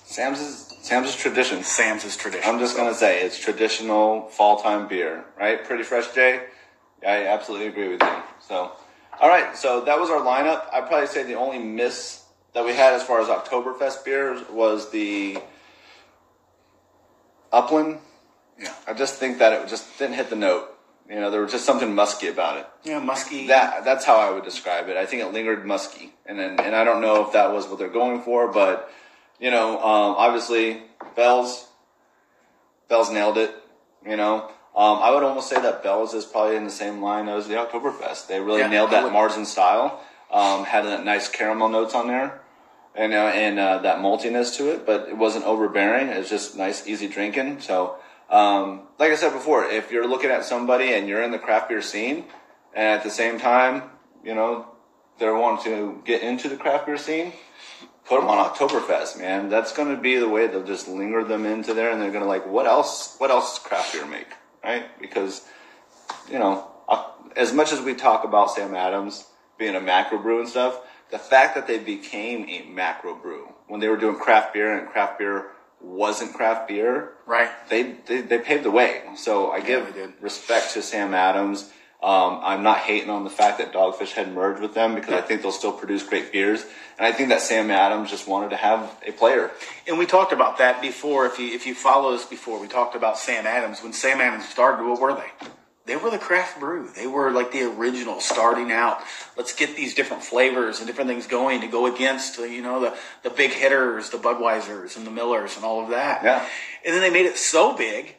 Sam's 0.04 0.40
is 0.40 0.74
Sam's 0.82 1.08
is 1.08 1.16
tradition. 1.16 1.62
Sam's 1.62 2.04
is 2.04 2.16
tradition. 2.16 2.48
I'm 2.48 2.58
just 2.58 2.76
gonna 2.76 2.94
say 2.94 3.22
it's 3.22 3.38
traditional 3.38 4.28
fall 4.28 4.60
time 4.62 4.88
beer, 4.88 5.24
right? 5.38 5.64
Pretty 5.64 5.82
fresh, 5.82 6.12
Jay. 6.12 6.42
I 7.06 7.26
absolutely 7.26 7.68
agree 7.68 7.88
with 7.88 8.02
you. 8.02 8.22
So, 8.40 8.72
all 9.20 9.28
right, 9.28 9.56
so 9.56 9.82
that 9.82 9.98
was 9.98 10.10
our 10.10 10.20
lineup. 10.20 10.66
I'd 10.72 10.86
probably 10.86 11.06
say 11.06 11.22
the 11.22 11.34
only 11.34 11.58
miss 11.58 12.24
that 12.54 12.64
we 12.64 12.72
had 12.72 12.94
as 12.94 13.02
far 13.02 13.20
as 13.20 13.28
Oktoberfest 13.28 14.04
beers 14.04 14.48
was 14.50 14.90
the 14.90 15.38
Upland. 17.52 17.98
Yeah. 18.58 18.72
I 18.86 18.94
just 18.94 19.16
think 19.16 19.38
that 19.38 19.52
it 19.52 19.68
just 19.68 19.98
didn't 19.98 20.14
hit 20.14 20.30
the 20.30 20.36
note. 20.36 20.70
You 21.08 21.16
know, 21.16 21.30
there 21.30 21.42
was 21.42 21.52
just 21.52 21.66
something 21.66 21.94
musky 21.94 22.28
about 22.28 22.56
it. 22.56 22.66
Yeah, 22.84 22.98
musky. 22.98 23.48
That 23.48 23.84
that's 23.84 24.04
how 24.04 24.16
I 24.16 24.30
would 24.30 24.44
describe 24.44 24.88
it. 24.88 24.96
I 24.96 25.04
think 25.04 25.22
it 25.22 25.32
lingered 25.32 25.66
musky, 25.66 26.14
and 26.24 26.38
then 26.38 26.58
and 26.60 26.74
I 26.74 26.84
don't 26.84 27.02
know 27.02 27.26
if 27.26 27.32
that 27.32 27.52
was 27.52 27.66
what 27.66 27.78
they're 27.78 27.88
going 27.88 28.22
for, 28.22 28.50
but 28.50 28.90
you 29.40 29.50
know, 29.50 29.76
um, 29.78 30.14
obviously 30.16 30.82
Bells, 31.16 31.68
Bells 32.88 33.10
nailed 33.10 33.38
it. 33.38 33.54
You 34.06 34.16
know, 34.16 34.50
um, 34.76 34.98
I 35.00 35.10
would 35.10 35.22
almost 35.22 35.48
say 35.48 35.60
that 35.60 35.82
Bells 35.82 36.14
is 36.14 36.24
probably 36.24 36.56
in 36.56 36.64
the 36.64 36.70
same 36.70 37.00
line 37.00 37.28
as 37.28 37.48
the 37.48 37.54
Oktoberfest. 37.54 38.26
They 38.26 38.40
really 38.40 38.60
Yeah, 38.60 38.68
nailed 38.68 38.90
that 38.90 39.04
Marzen 39.12 39.46
style. 39.46 40.02
Um, 40.32 40.64
had 40.64 40.84
that 40.84 41.04
nice 41.04 41.28
caramel 41.28 41.68
notes 41.68 41.94
on 41.94 42.08
there, 42.08 42.40
and 42.96 43.12
uh, 43.12 43.16
and 43.34 43.58
uh, 43.58 43.78
that 43.78 43.98
maltiness 43.98 44.56
to 44.56 44.72
it, 44.72 44.84
but 44.84 45.08
it 45.08 45.16
wasn't 45.16 45.44
overbearing. 45.44 46.08
It 46.08 46.18
was 46.18 46.28
just 46.28 46.56
nice, 46.56 46.88
easy 46.88 47.06
drinking. 47.06 47.60
So, 47.60 47.96
um, 48.30 48.82
like 48.98 49.12
I 49.12 49.14
said 49.14 49.32
before, 49.32 49.64
if 49.64 49.92
you're 49.92 50.08
looking 50.08 50.30
at 50.30 50.44
somebody 50.44 50.92
and 50.92 51.06
you're 51.06 51.22
in 51.22 51.30
the 51.30 51.38
craft 51.38 51.68
beer 51.68 51.82
scene, 51.82 52.24
and 52.74 52.84
at 52.98 53.04
the 53.04 53.10
same 53.10 53.38
time, 53.38 53.84
you 54.24 54.34
know, 54.34 54.66
they're 55.20 55.36
wanting 55.36 55.64
to 55.72 56.02
get 56.04 56.22
into 56.22 56.48
the 56.48 56.56
craft 56.56 56.86
beer 56.86 56.96
scene, 56.96 57.32
put 58.06 58.20
them 58.20 58.28
on 58.28 58.50
Oktoberfest, 58.50 59.18
man. 59.18 59.48
That's 59.48 59.72
going 59.72 59.94
to 59.94 60.00
be 60.00 60.16
the 60.16 60.28
way 60.28 60.46
they'll 60.46 60.64
just 60.64 60.88
linger 60.88 61.24
them 61.24 61.46
into 61.46 61.74
there, 61.74 61.90
and 61.90 62.00
they're 62.00 62.10
going 62.10 62.22
to 62.22 62.28
like, 62.28 62.46
what 62.46 62.66
else? 62.66 63.16
What 63.18 63.30
else 63.30 63.58
does 63.58 63.66
craft 63.66 63.92
beer 63.92 64.06
make, 64.06 64.28
right? 64.62 64.86
Because, 65.00 65.42
you 66.30 66.38
know, 66.38 66.70
uh, 66.88 67.04
as 67.36 67.52
much 67.52 67.72
as 67.72 67.80
we 67.80 67.94
talk 67.94 68.24
about 68.24 68.50
Sam 68.50 68.74
Adams 68.74 69.26
being 69.58 69.74
a 69.74 69.80
macro 69.80 70.18
brew 70.18 70.40
and 70.40 70.48
stuff, 70.48 70.80
the 71.10 71.18
fact 71.18 71.54
that 71.54 71.66
they 71.66 71.78
became 71.78 72.48
a 72.48 72.68
macro 72.68 73.14
brew 73.14 73.48
when 73.68 73.80
they 73.80 73.88
were 73.88 73.96
doing 73.96 74.16
craft 74.16 74.52
beer 74.52 74.76
and 74.76 74.88
craft 74.88 75.18
beer 75.18 75.50
wasn't 75.80 76.32
craft 76.32 76.68
beer, 76.68 77.12
right. 77.26 77.50
they, 77.68 77.82
they 78.06 78.22
they 78.22 78.38
paved 78.38 78.64
the 78.64 78.70
way. 78.70 79.02
So 79.16 79.50
I 79.50 79.60
give 79.60 79.94
respect 80.20 80.72
to 80.74 80.82
Sam 80.82 81.14
Adams. 81.14 81.70
Um, 82.04 82.40
I'm 82.42 82.62
not 82.62 82.80
hating 82.80 83.08
on 83.08 83.24
the 83.24 83.30
fact 83.30 83.56
that 83.58 83.72
Dogfish 83.72 84.12
Head 84.12 84.30
merged 84.34 84.60
with 84.60 84.74
them 84.74 84.94
because 84.94 85.14
I 85.14 85.22
think 85.22 85.40
they'll 85.40 85.50
still 85.50 85.72
produce 85.72 86.02
great 86.02 86.32
beers, 86.32 86.62
and 86.98 87.06
I 87.06 87.12
think 87.12 87.30
that 87.30 87.40
Sam 87.40 87.70
Adams 87.70 88.10
just 88.10 88.28
wanted 88.28 88.50
to 88.50 88.56
have 88.56 88.94
a 89.06 89.12
player. 89.12 89.50
And 89.88 89.98
we 89.98 90.04
talked 90.04 90.30
about 90.30 90.58
that 90.58 90.82
before. 90.82 91.24
If 91.24 91.38
you 91.38 91.46
if 91.54 91.66
you 91.66 91.74
follow 91.74 92.12
us 92.12 92.26
before, 92.26 92.60
we 92.60 92.68
talked 92.68 92.94
about 92.94 93.16
Sam 93.16 93.46
Adams. 93.46 93.82
When 93.82 93.94
Sam 93.94 94.20
Adams 94.20 94.46
started, 94.46 94.84
what 94.84 95.00
were 95.00 95.14
they? 95.14 95.48
They 95.86 95.96
were 95.96 96.10
the 96.10 96.18
craft 96.18 96.60
brew. 96.60 96.90
They 96.94 97.06
were 97.06 97.30
like 97.30 97.52
the 97.52 97.62
original 97.62 98.20
starting 98.20 98.70
out. 98.70 99.00
Let's 99.36 99.54
get 99.54 99.74
these 99.74 99.94
different 99.94 100.22
flavors 100.22 100.78
and 100.78 100.86
different 100.86 101.08
things 101.08 101.26
going 101.26 101.62
to 101.62 101.66
go 101.66 101.86
against, 101.86 102.38
you 102.38 102.62
know, 102.62 102.80
the, 102.80 102.96
the 103.22 103.30
big 103.30 103.50
hitters, 103.50 104.10
the 104.10 104.18
Budweisers 104.18 104.96
and 104.96 105.06
the 105.06 105.10
Millers 105.10 105.56
and 105.56 105.64
all 105.64 105.82
of 105.84 105.90
that. 105.90 106.22
Yeah. 106.24 106.46
And 106.84 106.94
then 106.94 107.02
they 107.02 107.10
made 107.10 107.26
it 107.26 107.36
so 107.36 107.76
big 107.76 108.16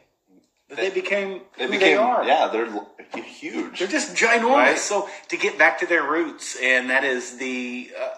that 0.68 0.76
they, 0.76 0.90
became 0.90 1.42
They 1.58 1.66
became 1.66 1.80
they 1.80 1.94
are. 1.96 2.24
yeah, 2.24 2.48
they're 2.48 3.22
huge. 3.22 3.78
They're 3.78 3.88
just 3.88 4.14
ginormous. 4.16 4.42
Right. 4.54 4.78
So 4.78 5.08
to 5.28 5.36
get 5.36 5.58
back 5.58 5.78
to 5.80 5.86
their 5.86 6.02
roots, 6.02 6.56
and 6.60 6.90
that 6.90 7.04
is 7.04 7.36
the 7.38 7.90
uh, 8.00 8.08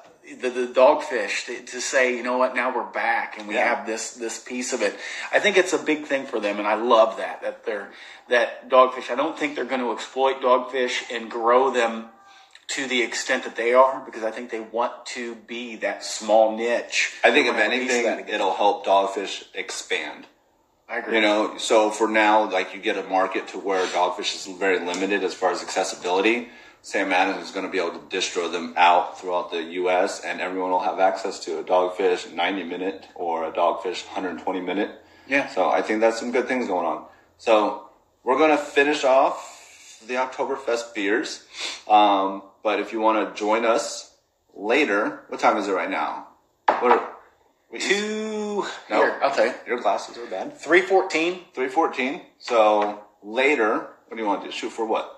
the, 0.43 0.51
the 0.51 0.67
dogfish 0.67 1.47
to, 1.47 1.63
to 1.65 1.81
say, 1.81 2.15
you 2.15 2.23
know 2.23 2.37
what, 2.37 2.55
now 2.55 2.75
we're 2.75 2.85
back 2.91 3.39
and 3.39 3.49
we 3.49 3.55
Yeah. 3.55 3.75
have 3.77 3.87
this 3.87 4.13
this 4.13 4.39
piece 4.43 4.73
of 4.73 4.83
it. 4.83 4.95
I 5.33 5.41
think 5.41 5.57
it's 5.57 5.73
a 5.73 5.79
big 5.79 6.05
thing 6.07 6.27
for 6.27 6.39
them, 6.41 6.59
and 6.59 6.67
I 6.69 6.75
love 6.75 7.17
that 7.19 7.43
that 7.43 7.65
they're 7.67 7.91
that 8.29 8.69
dogfish. 8.69 9.11
I 9.11 9.15
don't 9.15 9.39
think 9.39 9.55
they're 9.55 9.65
going 9.65 9.81
to 9.81 9.93
exploit 9.93 10.41
dogfish 10.41 11.03
and 11.11 11.31
grow 11.31 11.71
them 11.71 12.07
to 12.69 12.87
the 12.87 13.03
extent 13.03 13.45
that 13.45 13.57
they 13.57 13.73
are 13.73 14.03
because 14.05 14.23
I 14.23 14.31
think 14.31 14.51
they 14.51 14.61
want 14.61 15.07
to 15.07 15.35
be 15.35 15.77
that 15.77 16.05
small 16.05 16.57
niche. 16.57 17.15
I 17.25 17.31
think 17.31 17.47
if 17.47 17.57
They 17.57 17.63
anything, 17.63 18.29
it'll 18.29 18.55
help 18.55 18.85
Dogfish 18.87 19.45
expand. 19.55 20.27
I 20.89 20.99
agree. 20.99 21.17
You 21.17 21.21
know, 21.21 21.59
so 21.59 21.91
for 21.91 22.09
now, 22.09 22.51
like 22.51 22.75
you 22.75 22.81
get 22.81 22.97
a 22.97 23.03
market 23.09 23.49
to 23.49 23.59
where 23.59 23.85
Dogfish 23.87 24.35
is 24.35 24.57
very 24.57 24.79
limited 24.79 25.23
as 25.23 25.35
far 25.35 25.53
as 25.53 25.63
accessibility. 25.63 26.49
Sam 26.81 27.13
Adams 27.13 27.45
is 27.45 27.51
going 27.51 27.67
to 27.67 27.73
be 27.73 27.79
able 27.79 27.99
to 27.99 28.17
distro 28.17 28.51
them 28.51 28.73
out 28.77 29.21
throughout 29.21 29.51
the 29.51 29.63
U.S. 29.63 30.23
and 30.25 30.41
everyone 30.41 30.71
will 30.71 30.81
have 30.81 30.99
access 30.99 31.39
to 31.41 31.59
a 31.59 31.65
Dogfish 31.65 32.33
90 32.33 32.65
minute 32.65 33.09
or 33.15 33.45
a 33.45 33.53
Dogfish 33.53 34.07
120 34.07 34.61
minute. 34.61 34.91
Yeah. 35.29 35.49
So 35.49 35.69
I 35.69 35.83
think 35.83 36.01
that's 36.01 36.19
some 36.19 36.33
good 36.33 36.49
things 36.49 36.67
going 36.67 36.87
on. 36.87 37.05
So 37.37 37.91
we're 38.25 38.39
going 38.39 38.57
to 38.57 38.63
finish 38.63 39.05
off 39.05 40.03
the 40.07 40.15
Oktoberfest 40.15 40.95
beers. 40.95 41.45
Um, 41.87 42.43
but 42.63 42.81
if 42.81 42.93
you 42.93 43.01
want 43.01 43.29
to 43.29 43.39
join 43.39 43.65
us 43.65 44.15
later, 44.55 45.25
what 45.29 45.41
time 45.41 45.57
is 45.59 45.69
it 45.69 45.73
right 45.73 45.91
now? 45.91 46.29
What 46.81 46.93
are, 46.93 47.09
we, 47.71 47.81
Two. 47.81 48.28
No. 48.91 48.97
Here, 48.97 49.19
I'll 49.23 49.35
tell 49.35 49.47
you. 49.47 49.55
Your 49.67 49.81
glasses 49.81 50.17
are 50.19 50.27
bad. 50.27 50.57
Three 50.59 50.83
fourteen. 50.83 51.41
314. 51.55 52.21
So 52.39 53.01
later, 53.23 53.75
what 54.07 54.17
do 54.17 54.23
you 54.23 54.27
want 54.27 54.43
to 54.43 54.49
do? 54.49 54.53
Shoot 54.53 54.71
for 54.71 54.85
what? 54.87 55.15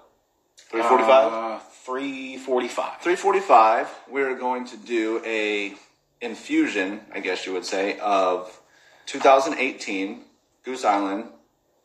345? 0.71 1.33
Uh, 1.33 1.59
Three 1.85 2.37
forty-five. 2.37 3.01
345, 3.01 3.89
we're 4.11 4.35
going 4.37 4.65
to 4.67 4.77
do 4.77 5.21
a 5.25 5.75
infusion, 6.21 7.01
I 7.13 7.21
guess 7.21 7.47
you 7.47 7.53
would 7.55 7.65
say, 7.65 7.99
of 7.99 8.61
2018 9.07 10.21
Goose 10.65 10.85
Island 10.85 11.25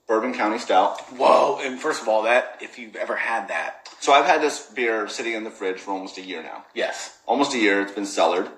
Bourbon 0.07 0.33
County 0.33 0.59
Stout. 0.59 0.99
Whoa! 1.17 1.57
And 1.61 1.79
first 1.79 2.01
of 2.01 2.07
all, 2.07 2.23
that 2.23 2.59
if 2.61 2.77
you've 2.77 2.95
ever 2.95 3.15
had 3.15 3.47
that, 3.47 3.89
So 3.99 4.11
I've 4.13 4.25
had 4.25 4.41
this 4.41 4.59
beer 4.69 5.07
sitting 5.07 5.33
in 5.33 5.43
the 5.43 5.49
fridge 5.49 5.79
for 5.79 5.91
almost 5.91 6.17
a 6.19 6.21
year 6.21 6.43
now. 6.43 6.65
yes, 6.75 7.17
Almost 7.25 7.55
a 7.55 7.57
year. 7.57 7.81
It's 7.81 7.93
been 7.93 8.05
cellared, 8.05 8.49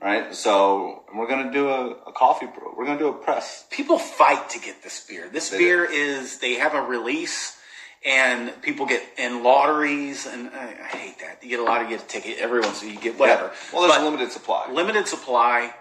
right? 0.00 0.34
So 0.34 1.04
we're 1.14 1.28
gonna 1.28 1.52
do 1.52 1.68
a, 1.68 1.90
a 2.06 2.12
coffee. 2.12 2.46
brew. 2.46 2.74
We're 2.76 2.86
gonna 2.86 2.98
do 2.98 3.08
a 3.08 3.12
press. 3.12 3.64
people 3.70 3.98
fight 3.98 4.50
to 4.50 4.58
get 4.58 4.82
this 4.82 5.04
beer. 5.08 5.28
This 5.28 5.50
They 5.50 5.58
beer 5.58 5.84
is 5.84 6.38
they 6.38 6.54
have 6.54 6.74
a 6.74 6.82
release, 6.82 7.56
and 8.04 8.52
people 8.62 8.86
get 8.86 9.02
in 9.18 9.42
lotteries, 9.42 10.26
and 10.26 10.48
I, 10.50 10.64
I 10.82 10.96
hate 10.96 11.18
that. 11.20 11.42
You 11.42 11.48
get 11.50 11.60
a 11.60 11.64
lot 11.64 11.82
of 11.82 11.88
get 11.88 12.02
a 12.02 12.06
ticket 12.06 12.38
every 12.38 12.60
once, 12.60 12.80
so 12.80 12.86
you 12.86 12.98
get 12.98 13.18
whatever. 13.18 13.50
Well, 13.72 13.82
there's 13.82 13.94
But 13.94 14.02
a 14.02 14.04
limited 14.04 14.32
supply. 14.32 14.70
limited 14.70 15.08
supply. 15.08 15.74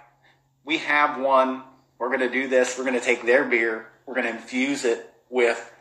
We 0.63 0.77
have 0.79 1.19
one. 1.21 1.63
We're 1.99 2.07
going 2.09 2.21
to 2.21 2.29
do 2.31 2.47
this. 2.47 2.77
We're 2.77 2.83
going 2.83 2.99
to 2.99 3.05
take 3.05 3.23
their 3.25 3.45
beer. 3.45 3.87
We're 4.05 4.15
going 4.15 4.25
to 4.25 4.33
infuse 4.33 4.83
it 4.83 5.13
with 5.29 5.71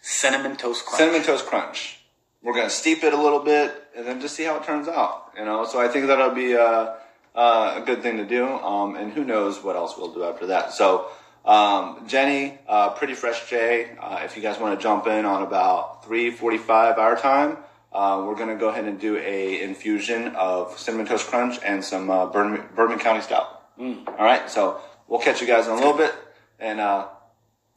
cinnamon 0.00 0.56
toast 0.56 0.84
crunch. 0.86 0.98
Cinnamon 0.98 1.22
Toast 1.22 1.46
Crunch. 1.46 1.98
We're 2.42 2.54
gonna 2.54 2.70
steep 2.70 3.04
it 3.04 3.12
a 3.12 3.16
little 3.22 3.38
bit 3.38 3.72
and 3.96 4.04
then 4.04 4.20
just 4.20 4.34
see 4.34 4.42
how 4.42 4.56
it 4.56 4.64
turns 4.64 4.88
out. 4.88 5.30
You 5.38 5.44
know, 5.44 5.64
so 5.64 5.80
I 5.80 5.86
think 5.86 6.08
that'll 6.08 6.34
be 6.34 6.56
uh, 6.56 6.94
a, 7.34 7.74
a 7.76 7.82
good 7.84 8.02
thing 8.02 8.16
to 8.18 8.24
do. 8.24 8.46
Um, 8.46 8.96
and 8.96 9.12
who 9.12 9.24
knows 9.24 9.62
what 9.62 9.76
else 9.76 9.94
we'll 9.96 10.12
do 10.12 10.24
after 10.24 10.46
that. 10.46 10.72
So, 10.72 11.08
um, 11.44 12.06
Jenny, 12.06 12.58
uh, 12.68 12.90
Pretty 12.90 13.14
Fresh 13.14 13.50
Jay, 13.50 13.96
uh, 14.00 14.20
if 14.24 14.36
you 14.36 14.42
guys 14.42 14.58
want 14.58 14.78
to 14.78 14.82
jump 14.82 15.06
in 15.06 15.24
on 15.24 15.42
about 15.42 16.04
3:45 16.04 16.98
our 16.98 17.16
time, 17.16 17.58
uh, 17.92 18.24
we're 18.26 18.36
gonna 18.36 18.56
go 18.56 18.68
ahead 18.68 18.84
and 18.84 19.00
do 19.00 19.16
a 19.16 19.60
infusion 19.62 20.28
of 20.36 20.78
Cinnamon 20.78 21.06
Toast 21.06 21.26
Crunch 21.26 21.58
and 21.64 21.84
some 21.84 22.10
uh, 22.10 22.26
Bourbon, 22.26 22.64
Bourbon 22.74 22.98
County 22.98 23.20
Stout. 23.20 23.60
All 24.06 24.24
right, 24.24 24.48
so 24.48 24.80
we'll 25.08 25.20
catch 25.20 25.40
you 25.40 25.46
guys 25.46 25.66
in 25.66 25.72
a 25.72 25.76
little 25.76 25.96
bit. 25.96 26.14
And 26.58 26.78
uh, 26.80 27.08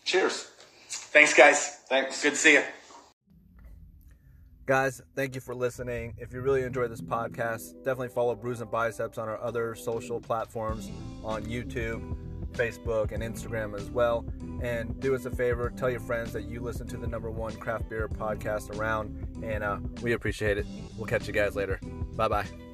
cheers. 0.03 0.51
Thanks, 0.87 1.33
guys. 1.33 1.79
Thanks. 1.89 2.21
Good 2.21 2.31
to 2.31 2.35
see 2.35 2.53
you. 2.53 2.63
Guys, 4.65 4.99
thank 5.15 5.35
you 5.35 5.41
for 5.41 5.53
listening. 5.53 6.15
If 6.17 6.33
you 6.33 6.41
really 6.41 6.63
enjoyed 6.63 6.91
this 6.91 7.01
podcast, 7.01 7.75
definitely 7.83 8.07
follow 8.09 8.35
Brews 8.35 8.61
and 8.61 8.71
Biceps 8.71 9.19
on 9.19 9.29
our 9.29 9.39
other 9.39 9.75
social 9.75 10.19
platforms 10.19 10.89
on 11.23 11.45
YouTube, 11.45 12.15
Facebook, 12.53 13.11
and 13.11 13.21
Instagram 13.21 13.75
as 13.79 13.91
well. 13.91 14.25
And 14.63 14.99
do 14.99 15.13
us 15.13 15.25
a 15.25 15.31
favor, 15.31 15.71
tell 15.77 15.91
your 15.91 15.99
friends 15.99 16.33
that 16.33 16.45
you 16.45 16.61
listen 16.61 16.87
to 16.87 16.97
the 16.97 17.05
number 17.05 17.29
one 17.29 17.55
craft 17.57 17.89
beer 17.89 18.07
podcast 18.07 18.75
around, 18.75 19.27
and 19.43 19.63
uh, 19.63 19.77
we 20.01 20.13
appreciate 20.13 20.57
it. 20.57 20.65
We'll 20.97 21.05
catch 21.05 21.27
you 21.27 21.33
guys 21.33 21.55
later. 21.55 21.79
Bye 22.15 22.27
bye. 22.27 22.64